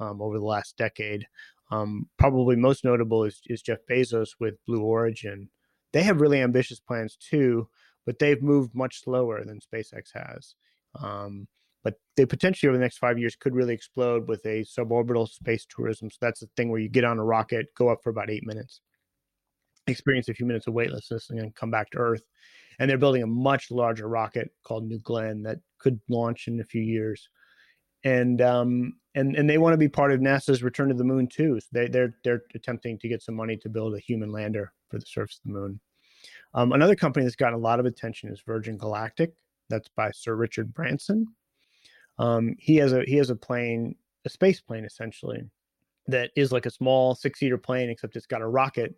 um, 0.00 0.20
over 0.20 0.38
the 0.38 0.44
last 0.44 0.76
decade. 0.76 1.26
Um, 1.70 2.08
probably 2.18 2.56
most 2.56 2.84
notable 2.84 3.24
is, 3.24 3.40
is 3.46 3.62
Jeff 3.62 3.78
Bezos 3.90 4.30
with 4.38 4.54
Blue 4.66 4.82
Origin. 4.82 5.48
They 5.92 6.02
have 6.02 6.20
really 6.20 6.40
ambitious 6.40 6.80
plans 6.80 7.16
too, 7.16 7.68
but 8.04 8.18
they've 8.18 8.42
moved 8.42 8.74
much 8.74 9.02
slower 9.02 9.44
than 9.44 9.60
SpaceX 9.60 10.10
has. 10.14 10.54
Um, 11.00 11.48
but 11.86 11.94
they 12.16 12.26
potentially 12.26 12.68
over 12.68 12.76
the 12.76 12.82
next 12.82 12.98
five 12.98 13.16
years 13.16 13.36
could 13.36 13.54
really 13.54 13.72
explode 13.72 14.26
with 14.26 14.44
a 14.44 14.64
suborbital 14.64 15.28
space 15.28 15.64
tourism. 15.70 16.10
So 16.10 16.16
that's 16.20 16.40
the 16.40 16.48
thing 16.56 16.68
where 16.68 16.80
you 16.80 16.88
get 16.88 17.04
on 17.04 17.20
a 17.20 17.24
rocket, 17.24 17.66
go 17.76 17.90
up 17.90 18.00
for 18.02 18.10
about 18.10 18.28
eight 18.28 18.44
minutes, 18.44 18.80
experience 19.86 20.28
a 20.28 20.34
few 20.34 20.46
minutes 20.46 20.66
of 20.66 20.74
weightlessness, 20.74 21.30
and 21.30 21.38
then 21.38 21.52
come 21.54 21.70
back 21.70 21.88
to 21.90 21.98
Earth. 21.98 22.24
And 22.80 22.90
they're 22.90 22.98
building 22.98 23.22
a 23.22 23.28
much 23.28 23.70
larger 23.70 24.08
rocket 24.08 24.50
called 24.64 24.82
New 24.84 24.98
Glenn 24.98 25.44
that 25.44 25.58
could 25.78 26.00
launch 26.08 26.48
in 26.48 26.58
a 26.58 26.64
few 26.64 26.82
years. 26.82 27.28
And 28.02 28.42
um, 28.42 28.94
and 29.14 29.36
and 29.36 29.48
they 29.48 29.58
want 29.58 29.74
to 29.74 29.78
be 29.78 29.88
part 29.88 30.10
of 30.10 30.18
NASA's 30.18 30.64
return 30.64 30.88
to 30.88 30.94
the 30.96 31.04
moon 31.04 31.28
too. 31.28 31.60
So 31.60 31.68
they 31.70 31.86
they're 31.86 32.16
they're 32.24 32.42
attempting 32.56 32.98
to 32.98 33.08
get 33.08 33.22
some 33.22 33.36
money 33.36 33.56
to 33.58 33.68
build 33.68 33.94
a 33.94 34.00
human 34.00 34.32
lander 34.32 34.72
for 34.88 34.98
the 34.98 35.06
surface 35.06 35.38
of 35.44 35.52
the 35.52 35.58
moon. 35.60 35.80
Um, 36.52 36.72
another 36.72 36.96
company 36.96 37.24
that's 37.24 37.36
gotten 37.36 37.54
a 37.54 37.62
lot 37.62 37.78
of 37.78 37.86
attention 37.86 38.32
is 38.32 38.42
Virgin 38.44 38.76
Galactic. 38.76 39.34
That's 39.70 39.88
by 39.96 40.10
Sir 40.10 40.34
Richard 40.34 40.74
Branson. 40.74 41.28
Um, 42.18 42.54
he 42.58 42.76
has 42.76 42.92
a 42.92 43.02
he 43.04 43.16
has 43.16 43.30
a 43.30 43.36
plane, 43.36 43.94
a 44.24 44.30
space 44.30 44.60
plane 44.60 44.84
essentially, 44.84 45.42
that 46.08 46.30
is 46.36 46.52
like 46.52 46.66
a 46.66 46.70
small 46.70 47.14
six 47.14 47.40
seater 47.40 47.58
plane, 47.58 47.90
except 47.90 48.16
it's 48.16 48.26
got 48.26 48.42
a 48.42 48.46
rocket 48.46 48.94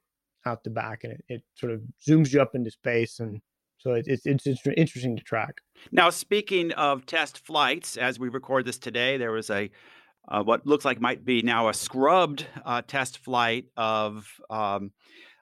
out 0.46 0.64
the 0.64 0.70
back, 0.70 1.04
and 1.04 1.14
it, 1.14 1.24
it 1.28 1.42
sort 1.54 1.72
of 1.72 1.80
zooms 2.06 2.32
you 2.32 2.40
up 2.40 2.54
into 2.54 2.70
space, 2.70 3.20
and 3.20 3.40
so 3.78 3.92
it, 3.92 4.06
it's 4.06 4.24
it's 4.26 4.66
interesting 4.66 5.16
to 5.16 5.22
track. 5.22 5.60
Now, 5.92 6.10
speaking 6.10 6.72
of 6.72 7.06
test 7.06 7.44
flights, 7.44 7.96
as 7.96 8.18
we 8.18 8.28
record 8.28 8.64
this 8.64 8.78
today, 8.78 9.16
there 9.16 9.32
was 9.32 9.50
a 9.50 9.70
uh, 10.28 10.42
what 10.42 10.66
looks 10.66 10.84
like 10.84 11.00
might 11.00 11.24
be 11.24 11.42
now 11.42 11.68
a 11.68 11.74
scrubbed 11.74 12.46
uh, 12.64 12.82
test 12.86 13.18
flight 13.18 13.66
of 13.76 14.26
um, 14.50 14.92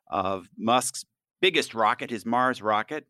of 0.09 0.49
Musk's 0.57 1.05
biggest 1.41 1.75
rocket, 1.75 2.11
his 2.11 2.25
Mars 2.25 2.63
rocket. 2.63 3.07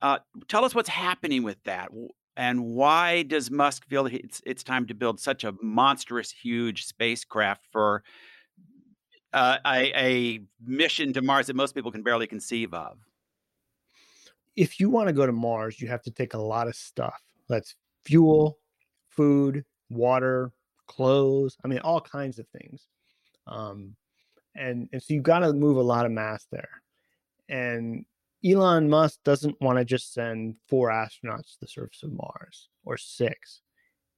Uh, 0.00 0.18
tell 0.48 0.64
us 0.64 0.74
what's 0.74 0.88
happening 0.88 1.42
with 1.42 1.62
that. 1.64 1.90
And 2.36 2.64
why 2.64 3.22
does 3.24 3.50
Musk 3.50 3.86
feel 3.86 4.06
it's 4.06 4.40
it's 4.46 4.62
time 4.62 4.86
to 4.86 4.94
build 4.94 5.20
such 5.20 5.44
a 5.44 5.54
monstrous, 5.60 6.30
huge 6.30 6.86
spacecraft 6.86 7.66
for 7.70 8.02
uh, 9.32 9.58
a, 9.66 9.92
a 9.94 10.40
mission 10.64 11.12
to 11.12 11.22
Mars 11.22 11.46
that 11.46 11.56
most 11.56 11.74
people 11.74 11.92
can 11.92 12.02
barely 12.02 12.26
conceive 12.26 12.72
of? 12.72 12.98
If 14.56 14.80
you 14.80 14.88
want 14.90 15.08
to 15.08 15.12
go 15.12 15.26
to 15.26 15.32
Mars, 15.32 15.80
you 15.80 15.88
have 15.88 16.02
to 16.02 16.10
take 16.10 16.34
a 16.34 16.38
lot 16.38 16.68
of 16.68 16.74
stuff. 16.74 17.20
That's 17.48 17.74
fuel, 18.04 18.58
food, 19.08 19.64
water, 19.90 20.52
clothes. 20.86 21.56
I 21.64 21.68
mean, 21.68 21.80
all 21.80 22.00
kinds 22.00 22.38
of 22.38 22.46
things. 22.48 22.86
Um, 23.46 23.94
and 24.54 24.88
and 24.92 25.02
so 25.02 25.14
you've 25.14 25.22
got 25.22 25.40
to 25.40 25.52
move 25.52 25.76
a 25.76 25.82
lot 25.82 26.06
of 26.06 26.12
mass 26.12 26.46
there. 26.50 26.82
And 27.48 28.04
Elon 28.44 28.88
Musk 28.88 29.20
doesn't 29.24 29.60
want 29.60 29.78
to 29.78 29.84
just 29.84 30.12
send 30.12 30.56
four 30.68 30.90
astronauts 30.90 31.52
to 31.52 31.60
the 31.60 31.68
surface 31.68 32.02
of 32.02 32.12
Mars 32.12 32.68
or 32.84 32.96
six. 32.96 33.62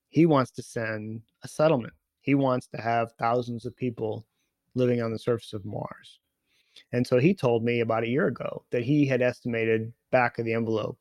He 0.08 0.24
wants 0.24 0.50
to 0.52 0.62
send 0.62 1.22
a 1.42 1.48
settlement. 1.48 1.92
He 2.22 2.34
wants 2.34 2.66
to 2.68 2.80
have 2.80 3.12
thousands 3.18 3.66
of 3.66 3.76
people 3.76 4.26
living 4.74 5.02
on 5.02 5.12
the 5.12 5.18
surface 5.18 5.52
of 5.52 5.66
Mars. 5.66 6.20
And 6.92 7.06
so 7.06 7.18
he 7.18 7.34
told 7.34 7.64
me 7.64 7.80
about 7.80 8.02
a 8.02 8.08
year 8.08 8.26
ago 8.26 8.64
that 8.70 8.82
he 8.82 9.06
had 9.06 9.20
estimated 9.20 9.92
back 10.10 10.38
of 10.38 10.46
the 10.46 10.54
envelope 10.54 10.98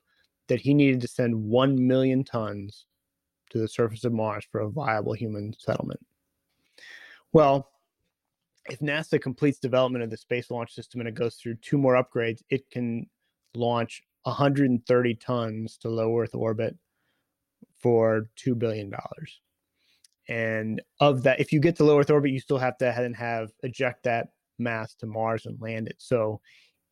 that 0.48 0.60
he 0.60 0.74
needed 0.74 1.00
to 1.02 1.08
send 1.08 1.34
1 1.34 1.88
million 1.88 2.24
tons 2.24 2.86
to 3.52 3.58
the 3.58 3.68
surface 3.68 4.04
of 4.04 4.12
Mars 4.12 4.46
for 4.52 4.62
a 4.62 4.70
viable 4.70 5.14
human 5.14 5.56
settlement. 5.58 6.00
Well, 7.32 7.70
if 8.66 8.80
NASA 8.80 9.22
completes 9.22 9.60
development 9.60 10.04
of 10.04 10.10
the 10.10 10.18
space 10.18 10.52
launch 10.52 10.74
system 10.74 11.02
and 11.02 11.08
it 11.08 11.16
goes 11.16 11.36
through 11.36 11.56
two 11.56 11.78
more 11.78 12.02
upgrades, 12.02 12.42
it 12.50 12.70
can 12.70 13.10
launch 13.56 14.02
130 14.24 15.16
tons 15.16 15.78
to 15.78 15.90
low 15.90 16.18
Earth 16.20 16.34
orbit 16.34 16.76
for 17.82 18.30
$2 18.38 18.58
billion. 18.58 18.92
And 20.30 20.82
of 21.00 21.24
that, 21.24 21.40
if 21.40 21.52
you 21.52 21.60
get 21.60 21.76
to 21.78 21.84
low 21.84 22.00
Earth 22.00 22.10
orbit, 22.10 22.32
you 22.32 22.40
still 22.40 22.58
have 22.58 22.78
to 22.78 22.86
then 22.86 23.14
have 23.14 23.52
eject 23.64 24.04
that 24.04 24.28
mass 24.60 24.96
to 24.96 25.06
Mars 25.06 25.46
and 25.46 25.60
land 25.60 25.88
it. 25.88 25.96
So 25.98 26.40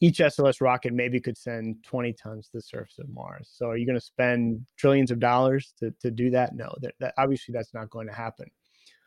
each 0.01 0.17
SLS 0.17 0.61
rocket 0.61 0.93
maybe 0.93 1.19
could 1.19 1.37
send 1.37 1.83
20 1.83 2.13
tons 2.13 2.47
to 2.47 2.57
the 2.57 2.61
surface 2.61 2.97
of 2.99 3.07
Mars. 3.09 3.51
So 3.53 3.67
are 3.67 3.77
you 3.77 3.85
going 3.85 3.99
to 3.99 4.05
spend 4.05 4.65
trillions 4.77 5.11
of 5.11 5.19
dollars 5.19 5.73
to, 5.79 5.93
to 6.01 6.09
do 6.09 6.31
that? 6.31 6.55
No, 6.55 6.73
that, 6.81 6.95
that, 6.99 7.13
obviously 7.17 7.53
that's 7.53 7.73
not 7.73 7.89
going 7.91 8.07
to 8.07 8.13
happen. 8.13 8.47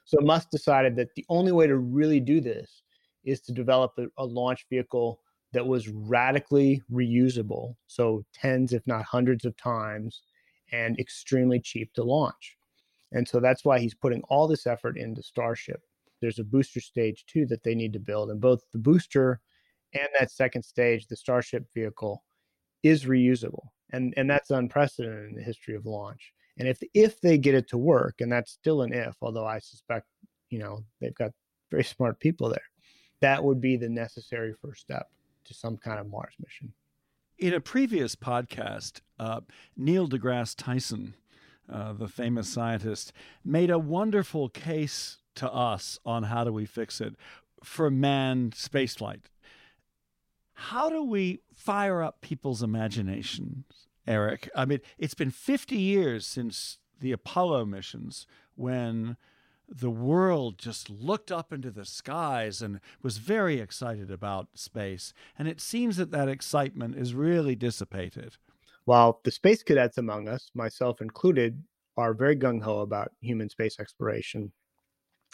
So 0.04 0.18
Musk 0.20 0.50
decided 0.50 0.96
that 0.96 1.08
the 1.16 1.24
only 1.28 1.50
way 1.50 1.66
to 1.66 1.76
really 1.76 2.20
do 2.20 2.40
this 2.40 2.82
is 3.24 3.40
to 3.42 3.52
develop 3.52 3.92
a, 3.98 4.06
a 4.18 4.24
launch 4.24 4.66
vehicle 4.70 5.20
that 5.54 5.66
was 5.66 5.88
radically 5.88 6.82
reusable, 6.92 7.76
so 7.86 8.24
tens, 8.34 8.72
if 8.72 8.86
not 8.86 9.04
hundreds 9.04 9.44
of 9.44 9.56
times, 9.56 10.22
and 10.72 10.98
extremely 10.98 11.60
cheap 11.60 11.92
to 11.94 12.04
launch. 12.04 12.56
And 13.12 13.26
so 13.26 13.40
that's 13.40 13.64
why 13.64 13.78
he's 13.78 13.94
putting 13.94 14.22
all 14.28 14.46
this 14.46 14.66
effort 14.66 14.98
into 14.98 15.22
Starship. 15.22 15.80
There's 16.20 16.38
a 16.38 16.44
booster 16.44 16.80
stage 16.80 17.24
too 17.26 17.46
that 17.46 17.62
they 17.62 17.74
need 17.74 17.92
to 17.94 17.98
build, 17.98 18.30
and 18.30 18.40
both 18.40 18.62
the 18.72 18.78
booster 18.78 19.40
and 19.94 20.08
that 20.18 20.30
second 20.30 20.64
stage, 20.64 21.06
the 21.06 21.16
Starship 21.16 21.66
vehicle, 21.74 22.24
is 22.82 23.04
reusable, 23.04 23.68
and 23.90 24.12
and 24.16 24.28
that's 24.28 24.50
unprecedented 24.50 25.30
in 25.30 25.34
the 25.36 25.42
history 25.42 25.74
of 25.74 25.86
launch. 25.86 26.32
And 26.58 26.68
if 26.68 26.82
if 26.92 27.20
they 27.20 27.38
get 27.38 27.54
it 27.54 27.68
to 27.68 27.78
work, 27.78 28.16
and 28.20 28.30
that's 28.30 28.52
still 28.52 28.82
an 28.82 28.92
if, 28.92 29.16
although 29.22 29.46
I 29.46 29.58
suspect 29.60 30.06
you 30.50 30.60
know, 30.60 30.84
they've 31.00 31.14
got 31.14 31.32
very 31.70 31.84
smart 31.94 32.20
people 32.20 32.48
there. 32.48 32.70
That 33.20 33.42
would 33.42 33.60
be 33.60 33.76
the 33.76 33.88
necessary 33.88 34.54
first 34.60 34.82
step 34.82 35.08
to 35.44 35.54
some 35.54 35.76
kind 35.76 35.98
of 35.98 36.08
Mars 36.08 36.34
mission. 36.42 36.72
In 37.38 37.52
a 37.52 37.60
previous 37.60 38.14
podcast, 38.14 39.00
uh, 39.18 39.40
Neil 39.76 40.08
deGrasse 40.08 40.54
Tyson, 40.56 41.14
uh, 41.70 41.92
the 41.92 42.08
famous 42.08 42.48
scientist, 42.48 43.12
made 43.44 43.70
a 43.70 43.78
wonderful 43.78 44.48
case 44.48 45.18
to 45.36 45.52
us 45.52 45.98
on 46.04 46.24
how 46.24 46.44
do 46.44 46.52
we 46.52 46.64
fix 46.64 47.00
it 47.00 47.16
for 47.62 47.90
manned 47.90 48.52
spaceflight. 48.52 49.22
How 50.54 50.88
do 50.88 51.02
we 51.02 51.40
fire 51.52 52.02
up 52.02 52.20
people's 52.20 52.62
imaginations, 52.62 53.88
Eric? 54.06 54.48
I 54.54 54.64
mean, 54.64 54.80
it's 54.98 55.14
been 55.14 55.30
50 55.30 55.76
years 55.76 56.26
since 56.26 56.78
the 57.00 57.10
Apollo 57.10 57.64
missions 57.66 58.26
when 58.54 59.16
the 59.68 59.90
world 59.90 60.58
just 60.58 60.90
looked 60.90 61.32
up 61.32 61.52
into 61.52 61.70
the 61.70 61.84
skies 61.84 62.60
and 62.62 62.80
was 63.02 63.18
very 63.18 63.60
excited 63.60 64.10
about 64.10 64.48
space. 64.54 65.12
And 65.38 65.48
it 65.48 65.60
seems 65.60 65.96
that 65.96 66.10
that 66.10 66.28
excitement 66.28 66.96
is 66.96 67.14
really 67.14 67.54
dissipated. 67.54 68.36
While 68.84 69.20
the 69.24 69.30
space 69.30 69.62
cadets 69.62 69.98
among 69.98 70.28
us, 70.28 70.50
myself 70.54 71.00
included, 71.00 71.62
are 71.96 72.12
very 72.12 72.36
gung 72.36 72.62
ho 72.62 72.80
about 72.80 73.12
human 73.20 73.48
space 73.48 73.78
exploration, 73.78 74.52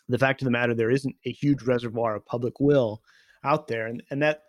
the 0.09 0.19
fact 0.19 0.43
of 0.43 0.45
the 0.45 0.51
matter, 0.51 0.75
there 0.75 0.91
isn't 0.91 1.17
a 1.25 1.33
huge 1.33 1.63
reservoir 1.63 2.17
of 2.17 2.27
public 2.27 2.61
will 2.61 3.03
out 3.45 3.67
there. 3.67 3.87
And, 3.87 4.03
and 4.11 4.23
that 4.23 4.43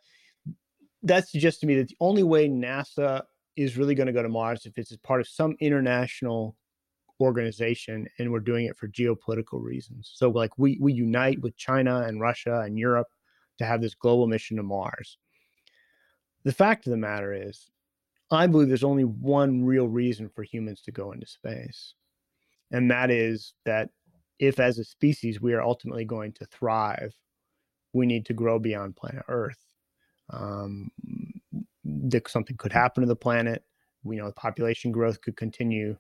that 1.04 1.28
suggests 1.28 1.60
to 1.62 1.68
me 1.68 1.76
that 1.76 1.88
the 1.88 1.98
only 2.00 2.24
way 2.24 2.48
NASA 2.48 3.24
is 3.56 3.78
really 3.78 3.96
going 3.96 4.08
to 4.08 4.14
go 4.14 4.22
to 4.22 4.30
Mars 4.30 4.66
if 4.66 4.78
it's 4.78 4.92
as 4.92 4.98
part 5.00 5.20
of 5.20 5.28
some 5.28 5.56
international 5.60 6.56
organization 7.22 8.08
and 8.18 8.32
we're 8.32 8.40
doing 8.40 8.66
it 8.66 8.78
for 8.78 8.88
geopolitical 8.88 9.62
reasons. 9.62 10.12
So 10.14 10.30
like 10.30 10.58
we 10.58 10.78
we 10.82 10.94
unite 10.94 11.42
with 11.42 11.58
China 11.58 12.02
and 12.02 12.22
Russia 12.22 12.62
and 12.62 12.78
Europe 12.78 13.08
to 13.58 13.66
have 13.66 13.82
this 13.82 13.96
global 13.96 14.28
mission 14.28 14.58
to 14.58 14.64
Mars. 14.64 15.18
The 16.44 16.52
fact 16.52 16.88
of 16.88 16.92
the 16.92 16.98
matter 16.98 17.34
is 17.34 17.70
I 18.32 18.48
believe 18.48 18.70
there's 18.70 18.84
only 18.84 19.04
one 19.04 19.66
real 19.66 19.88
reason 19.88 20.30
for 20.30 20.44
humans 20.44 20.82
to 20.84 20.92
go 20.92 21.12
into 21.12 21.28
space. 21.28 21.96
And 22.72 22.90
that 22.90 23.12
is 23.12 23.54
that 23.66 23.90
if 24.40 24.60
as 24.60 24.80
a 24.80 24.84
species 24.84 25.42
we 25.42 25.54
are 25.54 25.62
ultimately 25.62 26.06
going 26.06 26.32
to 26.34 26.46
thrive, 26.46 27.14
we 27.94 28.06
need 28.06 28.26
to 28.28 28.34
grow 28.34 28.58
beyond 28.58 28.96
planet 28.96 29.24
Earth. 29.28 29.60
Um, 30.30 30.90
something 32.28 32.56
could 32.58 32.72
happen 32.72 33.02
to 33.02 33.08
the 33.08 33.16
planet. 33.16 33.64
We 34.04 34.16
know 34.16 34.28
the 34.28 34.34
population 34.34 34.92
growth 34.92 35.22
could 35.22 35.36
continue 35.36 35.98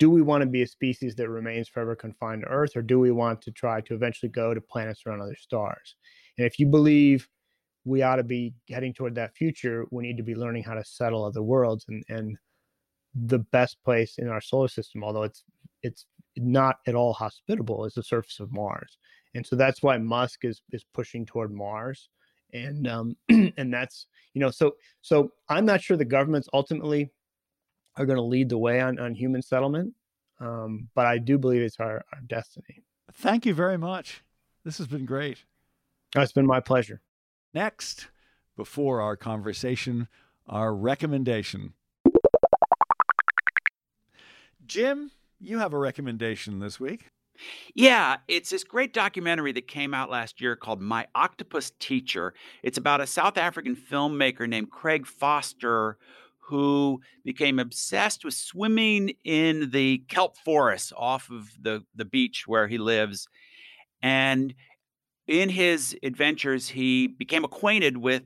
do 0.00 0.10
we 0.10 0.22
want 0.22 0.40
to 0.40 0.46
be 0.46 0.62
a 0.62 0.66
species 0.66 1.14
that 1.14 1.28
remains 1.28 1.68
forever 1.68 1.94
confined 1.94 2.42
to 2.42 2.48
Earth, 2.48 2.74
or 2.74 2.82
do 2.82 2.98
we 2.98 3.12
want 3.12 3.42
to 3.42 3.52
try 3.52 3.82
to 3.82 3.94
eventually 3.94 4.30
go 4.30 4.54
to 4.54 4.60
planets 4.60 5.02
around 5.06 5.20
other 5.20 5.36
stars? 5.38 5.94
And 6.38 6.46
if 6.46 6.58
you 6.58 6.66
believe 6.66 7.28
we 7.84 8.02
ought 8.02 8.16
to 8.16 8.24
be 8.24 8.54
heading 8.70 8.94
toward 8.94 9.14
that 9.16 9.36
future, 9.36 9.84
we 9.90 10.02
need 10.02 10.16
to 10.16 10.22
be 10.22 10.34
learning 10.34 10.64
how 10.64 10.74
to 10.74 10.84
settle 10.84 11.24
other 11.24 11.42
worlds. 11.42 11.84
And 11.88 12.02
and 12.08 12.36
the 13.14 13.40
best 13.40 13.76
place 13.84 14.16
in 14.18 14.28
our 14.28 14.40
solar 14.40 14.68
system, 14.68 15.04
although 15.04 15.24
it's 15.24 15.44
it's 15.82 16.06
not 16.38 16.76
at 16.86 16.94
all 16.94 17.12
hospitable, 17.12 17.84
is 17.84 17.94
the 17.94 18.02
surface 18.02 18.40
of 18.40 18.52
Mars. 18.52 18.96
And 19.34 19.46
so 19.46 19.54
that's 19.54 19.82
why 19.82 19.98
Musk 19.98 20.46
is 20.46 20.62
is 20.72 20.84
pushing 20.94 21.26
toward 21.26 21.52
Mars. 21.52 22.08
And 22.54 22.88
um 22.88 23.16
and 23.28 23.72
that's 23.72 24.06
you 24.32 24.40
know 24.40 24.50
so 24.50 24.76
so 25.02 25.30
I'm 25.50 25.66
not 25.66 25.82
sure 25.82 25.98
the 25.98 26.06
government's 26.06 26.48
ultimately 26.54 27.10
are 27.96 28.06
going 28.06 28.16
to 28.16 28.22
lead 28.22 28.48
the 28.48 28.58
way 28.58 28.80
on, 28.80 28.98
on 28.98 29.14
human 29.14 29.42
settlement. 29.42 29.94
Um, 30.40 30.88
but 30.94 31.06
I 31.06 31.18
do 31.18 31.38
believe 31.38 31.62
it's 31.62 31.78
our, 31.80 32.04
our 32.12 32.20
destiny. 32.26 32.82
Thank 33.12 33.44
you 33.44 33.54
very 33.54 33.76
much. 33.76 34.22
This 34.64 34.78
has 34.78 34.86
been 34.86 35.04
great. 35.04 35.44
Oh, 36.16 36.20
it's 36.20 36.32
been 36.32 36.46
my 36.46 36.60
pleasure. 36.60 37.00
Next, 37.52 38.08
before 38.56 39.00
our 39.00 39.16
conversation, 39.16 40.08
our 40.46 40.74
recommendation. 40.74 41.74
Jim, 44.66 45.10
you 45.40 45.58
have 45.58 45.72
a 45.72 45.78
recommendation 45.78 46.60
this 46.60 46.78
week. 46.78 47.10
Yeah, 47.74 48.18
it's 48.28 48.50
this 48.50 48.64
great 48.64 48.92
documentary 48.92 49.52
that 49.52 49.66
came 49.66 49.94
out 49.94 50.10
last 50.10 50.40
year 50.40 50.56
called 50.56 50.80
My 50.80 51.06
Octopus 51.14 51.72
Teacher. 51.78 52.34
It's 52.62 52.78
about 52.78 53.00
a 53.00 53.06
South 53.06 53.38
African 53.38 53.74
filmmaker 53.74 54.48
named 54.48 54.70
Craig 54.70 55.06
Foster 55.06 55.96
who 56.50 57.00
became 57.24 57.60
obsessed 57.60 58.24
with 58.24 58.34
swimming 58.34 59.12
in 59.24 59.70
the 59.70 59.98
kelp 60.08 60.36
forests 60.36 60.92
off 60.96 61.30
of 61.30 61.50
the, 61.60 61.84
the 61.94 62.04
beach 62.04 62.44
where 62.46 62.66
he 62.66 62.76
lives. 62.76 63.28
And 64.02 64.52
in 65.28 65.48
his 65.48 65.96
adventures, 66.02 66.68
he 66.68 67.06
became 67.06 67.44
acquainted 67.44 67.96
with 67.98 68.24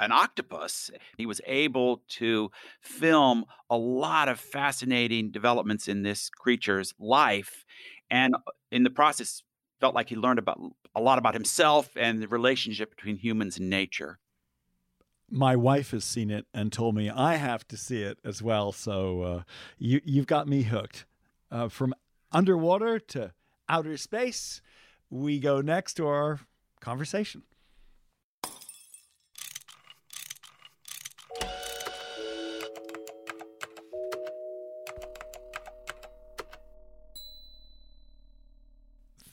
an 0.00 0.10
octopus. 0.10 0.90
He 1.16 1.26
was 1.26 1.40
able 1.46 2.02
to 2.18 2.50
film 2.82 3.44
a 3.70 3.76
lot 3.76 4.28
of 4.28 4.40
fascinating 4.40 5.30
developments 5.30 5.86
in 5.86 6.02
this 6.02 6.28
creature's 6.30 6.92
life. 6.98 7.64
And 8.10 8.34
uh, 8.34 8.38
in 8.72 8.82
the 8.82 8.90
process, 8.90 9.44
felt 9.80 9.94
like 9.94 10.08
he 10.08 10.16
learned 10.16 10.40
about 10.40 10.58
a 10.96 11.00
lot 11.00 11.18
about 11.18 11.34
himself 11.34 11.90
and 11.96 12.20
the 12.20 12.28
relationship 12.28 12.90
between 12.90 13.16
humans 13.16 13.58
and 13.58 13.70
nature 13.70 14.18
my 15.30 15.56
wife 15.56 15.90
has 15.92 16.04
seen 16.04 16.30
it 16.30 16.46
and 16.52 16.72
told 16.72 16.94
me 16.94 17.10
I 17.10 17.36
have 17.36 17.66
to 17.68 17.76
see 17.76 18.02
it 18.02 18.18
as 18.24 18.42
well. 18.42 18.72
So 18.72 19.22
uh, 19.22 19.42
you 19.78 20.00
you've 20.04 20.26
got 20.26 20.48
me 20.48 20.62
hooked. 20.62 21.06
Uh, 21.50 21.68
from 21.68 21.94
underwater 22.32 22.98
to 22.98 23.32
outer 23.68 23.96
space, 23.96 24.60
we 25.10 25.38
go 25.38 25.60
next 25.60 25.94
to 25.94 26.06
our 26.06 26.40
conversation. 26.80 27.42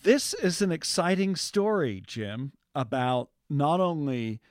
This 0.04 0.34
is 0.34 0.64
an 0.64 0.72
exciting 0.72 1.36
story, 1.36 2.02
Jim, 2.06 2.54
about 2.74 3.30
not 3.52 3.80
only 3.80 4.42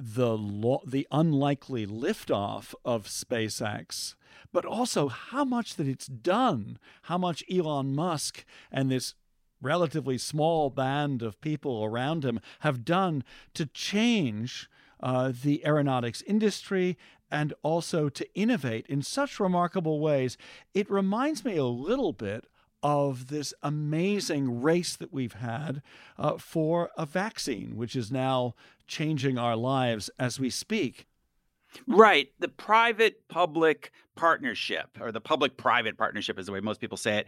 the 0.00 0.36
lo- 0.36 0.82
the 0.86 1.06
unlikely 1.12 1.86
liftoff 1.86 2.74
of 2.84 3.06
SpaceX, 3.06 4.14
but 4.50 4.64
also 4.64 5.08
how 5.08 5.44
much 5.44 5.76
that 5.76 5.86
it's 5.86 6.06
done, 6.06 6.78
how 7.02 7.18
much 7.18 7.44
Elon 7.52 7.94
Musk 7.94 8.44
and 8.72 8.90
this 8.90 9.14
relatively 9.60 10.16
small 10.16 10.70
band 10.70 11.20
of 11.20 11.40
people 11.42 11.84
around 11.84 12.24
him 12.24 12.40
have 12.60 12.84
done 12.84 13.22
to 13.52 13.66
change 13.66 14.70
uh, 15.00 15.32
the 15.42 15.64
aeronautics 15.66 16.22
industry 16.22 16.96
and 17.30 17.52
also 17.62 18.08
to 18.08 18.26
innovate 18.34 18.86
in 18.86 19.02
such 19.02 19.38
remarkable 19.38 20.00
ways. 20.00 20.38
It 20.72 20.90
reminds 20.90 21.44
me 21.44 21.56
a 21.56 21.64
little 21.64 22.14
bit 22.14 22.46
of 22.82 23.28
this 23.28 23.52
amazing 23.62 24.62
race 24.62 24.96
that 24.96 25.12
we've 25.12 25.34
had 25.34 25.82
uh, 26.18 26.38
for 26.38 26.90
a 26.96 27.06
vaccine, 27.06 27.76
which 27.76 27.94
is 27.94 28.10
now 28.10 28.54
changing 28.86 29.38
our 29.38 29.56
lives 29.56 30.10
as 30.18 30.40
we 30.40 30.50
speak. 30.50 31.06
Right. 31.86 32.32
The 32.38 32.48
private 32.48 33.28
public 33.28 33.92
partnership, 34.16 34.98
or 35.00 35.12
the 35.12 35.20
public 35.20 35.56
private 35.56 35.96
partnership 35.96 36.38
is 36.38 36.46
the 36.46 36.52
way 36.52 36.60
most 36.60 36.80
people 36.80 36.98
say 36.98 37.18
it, 37.18 37.26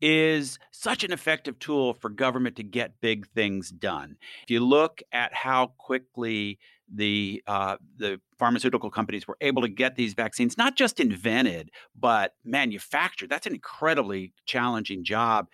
is 0.00 0.58
such 0.70 1.04
an 1.04 1.12
effective 1.12 1.58
tool 1.58 1.94
for 1.94 2.08
government 2.08 2.56
to 2.56 2.62
get 2.62 3.00
big 3.00 3.26
things 3.28 3.70
done. 3.70 4.16
If 4.42 4.50
you 4.50 4.60
look 4.60 5.02
at 5.12 5.34
how 5.34 5.72
quickly 5.78 6.58
the 6.94 7.42
uh, 7.46 7.76
the 7.96 8.20
pharmaceutical 8.38 8.90
companies 8.90 9.26
were 9.26 9.36
able 9.40 9.62
to 9.62 9.68
get 9.68 9.96
these 9.96 10.14
vaccines 10.14 10.58
not 10.58 10.76
just 10.76 11.00
invented 11.00 11.70
but 11.98 12.34
manufactured, 12.44 13.30
that's 13.30 13.46
an 13.46 13.54
incredibly 13.54 14.32
challenging 14.46 15.04
job 15.04 15.48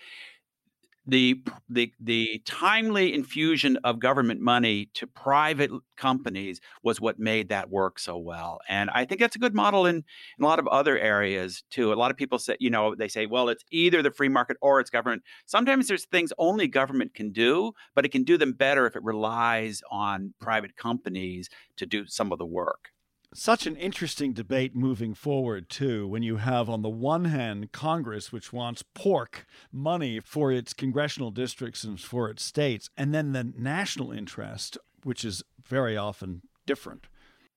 the 1.08 1.42
the 1.70 1.90
the 1.98 2.42
timely 2.44 3.14
infusion 3.14 3.78
of 3.82 3.98
government 3.98 4.40
money 4.40 4.90
to 4.92 5.06
private 5.06 5.70
companies 5.96 6.60
was 6.82 7.00
what 7.00 7.18
made 7.18 7.48
that 7.48 7.70
work 7.70 7.98
so 7.98 8.16
well 8.18 8.60
and 8.68 8.90
i 8.90 9.04
think 9.06 9.18
that's 9.18 9.34
a 9.34 9.38
good 9.38 9.54
model 9.54 9.86
in, 9.86 9.96
in 9.96 10.44
a 10.44 10.46
lot 10.46 10.58
of 10.58 10.68
other 10.68 10.98
areas 10.98 11.64
too. 11.70 11.92
A 11.92 11.94
lot 11.94 12.10
of 12.10 12.16
people 12.16 12.38
say 12.38 12.56
you 12.60 12.70
know 12.70 12.94
they 12.94 13.08
say 13.08 13.26
well 13.26 13.48
it's 13.48 13.64
either 13.70 14.02
the 14.02 14.10
free 14.10 14.28
market 14.28 14.56
or 14.60 14.80
it's 14.80 14.90
government. 14.90 15.22
Sometimes 15.46 15.88
there's 15.88 16.04
things 16.06 16.32
only 16.38 16.68
government 16.68 17.14
can 17.14 17.32
do 17.32 17.72
but 17.94 18.04
it 18.04 18.10
can 18.10 18.24
do 18.24 18.36
them 18.36 18.52
better 18.52 18.86
if 18.86 18.94
it 18.94 19.02
relies 19.02 19.82
on 19.90 20.34
private 20.40 20.76
companies 20.76 21.48
to 21.76 21.86
do 21.86 22.06
some 22.06 22.32
of 22.32 22.38
the 22.38 22.46
work 22.46 22.90
such 23.34 23.66
an 23.66 23.76
interesting 23.76 24.32
debate 24.32 24.74
moving 24.74 25.14
forward, 25.14 25.68
too, 25.68 26.06
when 26.08 26.22
you 26.22 26.36
have, 26.36 26.70
on 26.70 26.82
the 26.82 26.88
one 26.88 27.26
hand, 27.26 27.72
Congress, 27.72 28.32
which 28.32 28.52
wants 28.52 28.82
pork 28.94 29.46
money 29.70 30.20
for 30.20 30.50
its 30.50 30.72
congressional 30.72 31.30
districts 31.30 31.84
and 31.84 32.00
for 32.00 32.30
its 32.30 32.42
states, 32.42 32.88
and 32.96 33.14
then 33.14 33.32
the 33.32 33.52
national 33.56 34.12
interest, 34.12 34.78
which 35.04 35.24
is 35.24 35.42
very 35.66 35.96
often 35.96 36.42
different. 36.66 37.06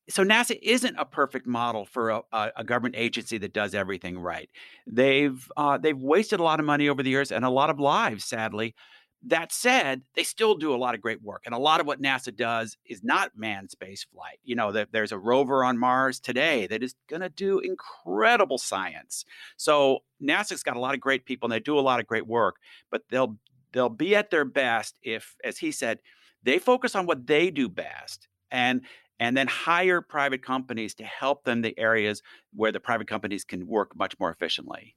So 0.09 0.23
NASA 0.25 0.59
isn't 0.61 0.95
a 0.97 1.05
perfect 1.05 1.47
model 1.47 1.85
for 1.85 2.09
a, 2.09 2.21
a 2.33 2.63
government 2.65 2.95
agency 2.97 3.37
that 3.37 3.53
does 3.53 3.73
everything 3.73 4.19
right. 4.19 4.49
They've 4.85 5.49
uh, 5.55 5.77
they've 5.77 5.97
wasted 5.97 6.39
a 6.39 6.43
lot 6.43 6.59
of 6.59 6.65
money 6.65 6.89
over 6.89 7.01
the 7.01 7.11
years 7.11 7.31
and 7.31 7.45
a 7.45 7.49
lot 7.49 7.69
of 7.69 7.79
lives, 7.79 8.25
sadly, 8.25 8.75
that 9.23 9.51
said, 9.51 10.01
they 10.15 10.23
still 10.23 10.55
do 10.55 10.73
a 10.73 10.77
lot 10.77 10.95
of 10.95 11.01
great 11.01 11.21
work. 11.21 11.43
And 11.45 11.53
a 11.53 11.59
lot 11.59 11.79
of 11.79 11.85
what 11.85 12.01
NASA 12.01 12.35
does 12.35 12.77
is 12.85 13.03
not 13.03 13.31
manned 13.35 13.69
space 13.69 14.03
flight. 14.03 14.39
You 14.43 14.55
know, 14.55 14.85
there's 14.91 15.11
a 15.11 15.17
rover 15.17 15.63
on 15.63 15.77
Mars 15.77 16.19
today 16.19 16.65
that 16.67 16.81
is 16.81 16.95
going 17.07 17.21
to 17.21 17.29
do 17.29 17.59
incredible 17.59 18.57
science. 18.57 19.25
So 19.57 19.99
NASA's 20.21 20.63
got 20.63 20.75
a 20.75 20.79
lot 20.79 20.95
of 20.95 20.99
great 20.99 21.25
people 21.25 21.47
and 21.47 21.53
they 21.53 21.59
do 21.59 21.77
a 21.77 21.81
lot 21.81 21.99
of 21.99 22.07
great 22.07 22.25
work, 22.25 22.55
but 22.89 23.03
they'll 23.09 23.37
they'll 23.73 23.89
be 23.89 24.15
at 24.15 24.31
their 24.31 24.45
best 24.45 24.97
if 25.03 25.35
as 25.43 25.59
he 25.59 25.71
said, 25.71 25.99
they 26.43 26.57
focus 26.57 26.95
on 26.95 27.05
what 27.05 27.27
they 27.27 27.51
do 27.51 27.69
best 27.69 28.27
and 28.49 28.81
and 29.19 29.37
then 29.37 29.45
hire 29.45 30.01
private 30.01 30.43
companies 30.43 30.95
to 30.95 31.03
help 31.03 31.43
them 31.43 31.61
the 31.61 31.77
areas 31.77 32.23
where 32.55 32.71
the 32.71 32.79
private 32.79 33.07
companies 33.07 33.43
can 33.43 33.67
work 33.67 33.95
much 33.95 34.19
more 34.19 34.31
efficiently. 34.31 34.95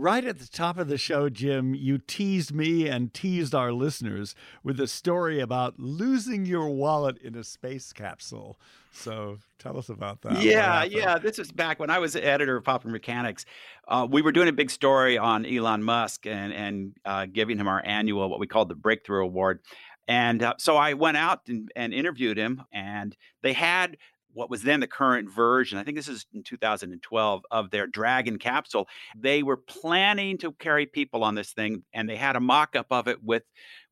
Right 0.00 0.24
at 0.24 0.38
the 0.38 0.46
top 0.46 0.78
of 0.78 0.86
the 0.86 0.96
show, 0.96 1.28
Jim, 1.28 1.74
you 1.74 1.98
teased 1.98 2.54
me 2.54 2.86
and 2.86 3.12
teased 3.12 3.52
our 3.52 3.72
listeners 3.72 4.36
with 4.62 4.78
a 4.78 4.86
story 4.86 5.40
about 5.40 5.80
losing 5.80 6.46
your 6.46 6.68
wallet 6.70 7.18
in 7.18 7.34
a 7.34 7.42
space 7.42 7.92
capsule. 7.92 8.60
So 8.92 9.38
tell 9.58 9.76
us 9.76 9.88
about 9.88 10.22
that. 10.22 10.40
Yeah, 10.40 10.84
yeah. 10.84 11.18
This 11.18 11.36
was 11.38 11.50
back 11.50 11.80
when 11.80 11.90
I 11.90 11.98
was 11.98 12.14
editor 12.14 12.58
of 12.58 12.62
Popular 12.62 12.92
Mechanics. 12.92 13.44
Uh, 13.88 14.06
we 14.08 14.22
were 14.22 14.30
doing 14.30 14.46
a 14.46 14.52
big 14.52 14.70
story 14.70 15.18
on 15.18 15.44
Elon 15.44 15.82
Musk 15.82 16.28
and 16.28 16.52
and 16.52 16.92
uh, 17.04 17.26
giving 17.26 17.58
him 17.58 17.66
our 17.66 17.84
annual 17.84 18.30
what 18.30 18.38
we 18.38 18.46
called 18.46 18.68
the 18.68 18.76
Breakthrough 18.76 19.24
Award. 19.24 19.58
And 20.06 20.44
uh, 20.44 20.54
so 20.58 20.76
I 20.76 20.94
went 20.94 21.16
out 21.16 21.40
and, 21.48 21.72
and 21.74 21.92
interviewed 21.92 22.38
him, 22.38 22.62
and 22.72 23.16
they 23.42 23.52
had 23.52 23.96
what 24.38 24.48
was 24.48 24.62
then 24.62 24.78
the 24.78 24.86
current 24.86 25.28
version, 25.28 25.78
I 25.78 25.82
think 25.82 25.96
this 25.96 26.06
is 26.06 26.24
in 26.32 26.44
2012, 26.44 27.42
of 27.50 27.70
their 27.72 27.88
Dragon 27.88 28.38
capsule. 28.38 28.88
They 29.16 29.42
were 29.42 29.56
planning 29.56 30.38
to 30.38 30.52
carry 30.52 30.86
people 30.86 31.24
on 31.24 31.34
this 31.34 31.50
thing, 31.50 31.82
and 31.92 32.08
they 32.08 32.14
had 32.14 32.36
a 32.36 32.40
mock 32.40 32.76
up 32.76 32.86
of 32.92 33.08
it 33.08 33.22
with 33.24 33.42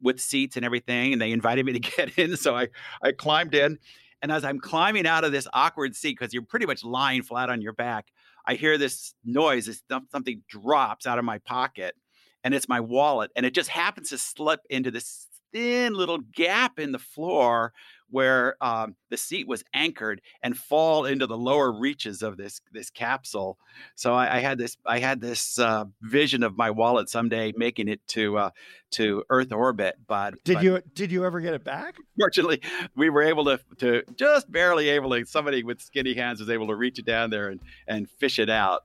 with 0.00 0.20
seats 0.20 0.54
and 0.54 0.64
everything. 0.64 1.12
And 1.12 1.20
they 1.20 1.32
invited 1.32 1.66
me 1.66 1.72
to 1.72 1.80
get 1.96 2.16
in. 2.16 2.36
So 2.36 2.56
I, 2.56 2.68
I 3.02 3.10
climbed 3.10 3.56
in. 3.56 3.80
And 4.22 4.30
as 4.30 4.44
I'm 4.44 4.60
climbing 4.60 5.04
out 5.04 5.24
of 5.24 5.32
this 5.32 5.48
awkward 5.52 5.96
seat, 5.96 6.16
because 6.16 6.32
you're 6.32 6.44
pretty 6.44 6.66
much 6.66 6.84
lying 6.84 7.22
flat 7.22 7.50
on 7.50 7.60
your 7.60 7.72
back, 7.72 8.06
I 8.46 8.54
hear 8.54 8.78
this 8.78 9.14
noise, 9.24 9.66
this, 9.66 9.82
something 10.12 10.42
drops 10.48 11.08
out 11.08 11.18
of 11.18 11.24
my 11.24 11.38
pocket, 11.38 11.96
and 12.44 12.54
it's 12.54 12.68
my 12.68 12.78
wallet. 12.78 13.32
And 13.34 13.44
it 13.44 13.52
just 13.52 13.68
happens 13.68 14.10
to 14.10 14.18
slip 14.18 14.60
into 14.70 14.92
this 14.92 15.26
thin 15.52 15.94
little 15.94 16.18
gap 16.18 16.78
in 16.78 16.92
the 16.92 16.98
floor 17.00 17.72
where 18.10 18.56
um, 18.60 18.94
the 19.10 19.16
seat 19.16 19.48
was 19.48 19.64
anchored 19.74 20.20
and 20.42 20.56
fall 20.56 21.04
into 21.04 21.26
the 21.26 21.36
lower 21.36 21.72
reaches 21.72 22.22
of 22.22 22.36
this 22.36 22.60
this 22.72 22.90
capsule. 22.90 23.58
So 23.94 24.14
I, 24.14 24.36
I 24.36 24.38
had 24.40 24.58
this 24.58 24.76
I 24.86 24.98
had 24.98 25.20
this 25.20 25.58
uh, 25.58 25.84
vision 26.02 26.42
of 26.42 26.56
my 26.56 26.70
wallet 26.70 27.08
someday 27.08 27.52
making 27.56 27.88
it 27.88 28.06
to 28.08 28.38
uh, 28.38 28.50
to 28.92 29.24
Earth 29.30 29.52
orbit. 29.52 29.96
But 30.06 30.42
did 30.44 30.54
but 30.54 30.62
you 30.62 30.82
did 30.94 31.12
you 31.12 31.24
ever 31.24 31.40
get 31.40 31.54
it 31.54 31.64
back? 31.64 31.96
Fortunately, 32.18 32.60
we 32.94 33.10
were 33.10 33.22
able 33.22 33.44
to 33.46 33.60
to 33.78 34.02
just 34.16 34.50
barely 34.50 34.88
able 34.90 35.10
to. 35.10 35.24
Somebody 35.24 35.62
with 35.62 35.80
skinny 35.80 36.14
hands 36.14 36.40
was 36.40 36.50
able 36.50 36.68
to 36.68 36.74
reach 36.74 36.98
it 36.98 37.04
down 37.04 37.30
there 37.30 37.48
and 37.48 37.60
and 37.86 38.08
fish 38.08 38.38
it 38.38 38.50
out. 38.50 38.82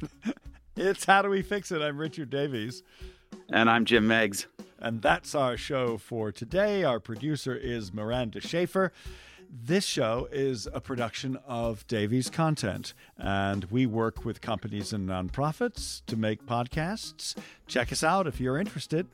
it's 0.76 1.04
how 1.04 1.22
do 1.22 1.28
we 1.28 1.42
fix 1.42 1.72
it? 1.72 1.80
I'm 1.80 1.96
Richard 1.96 2.30
Davies. 2.30 2.82
And 3.50 3.70
I'm 3.70 3.84
Jim 3.84 4.06
Meigs. 4.06 4.46
And 4.78 5.02
that's 5.02 5.34
our 5.34 5.56
show 5.56 5.98
for 5.98 6.30
today. 6.30 6.84
Our 6.84 7.00
producer 7.00 7.56
is 7.56 7.94
Miranda 7.94 8.40
Schaefer. 8.40 8.92
This 9.50 9.84
show 9.84 10.28
is 10.32 10.68
a 10.72 10.80
production 10.80 11.38
of 11.46 11.86
Davies 11.86 12.28
Content, 12.28 12.94
and 13.16 13.66
we 13.66 13.86
work 13.86 14.24
with 14.24 14.40
companies 14.40 14.92
and 14.92 15.08
nonprofits 15.08 16.02
to 16.06 16.16
make 16.16 16.44
podcasts. 16.46 17.36
Check 17.66 17.92
us 17.92 18.02
out 18.02 18.26
if 18.26 18.40
you're 18.40 18.58
interested 18.58 19.06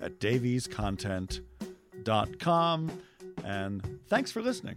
at 0.00 0.20
daviescontent.com. 0.20 3.02
And 3.44 4.00
thanks 4.08 4.30
for 4.30 4.42
listening. 4.42 4.76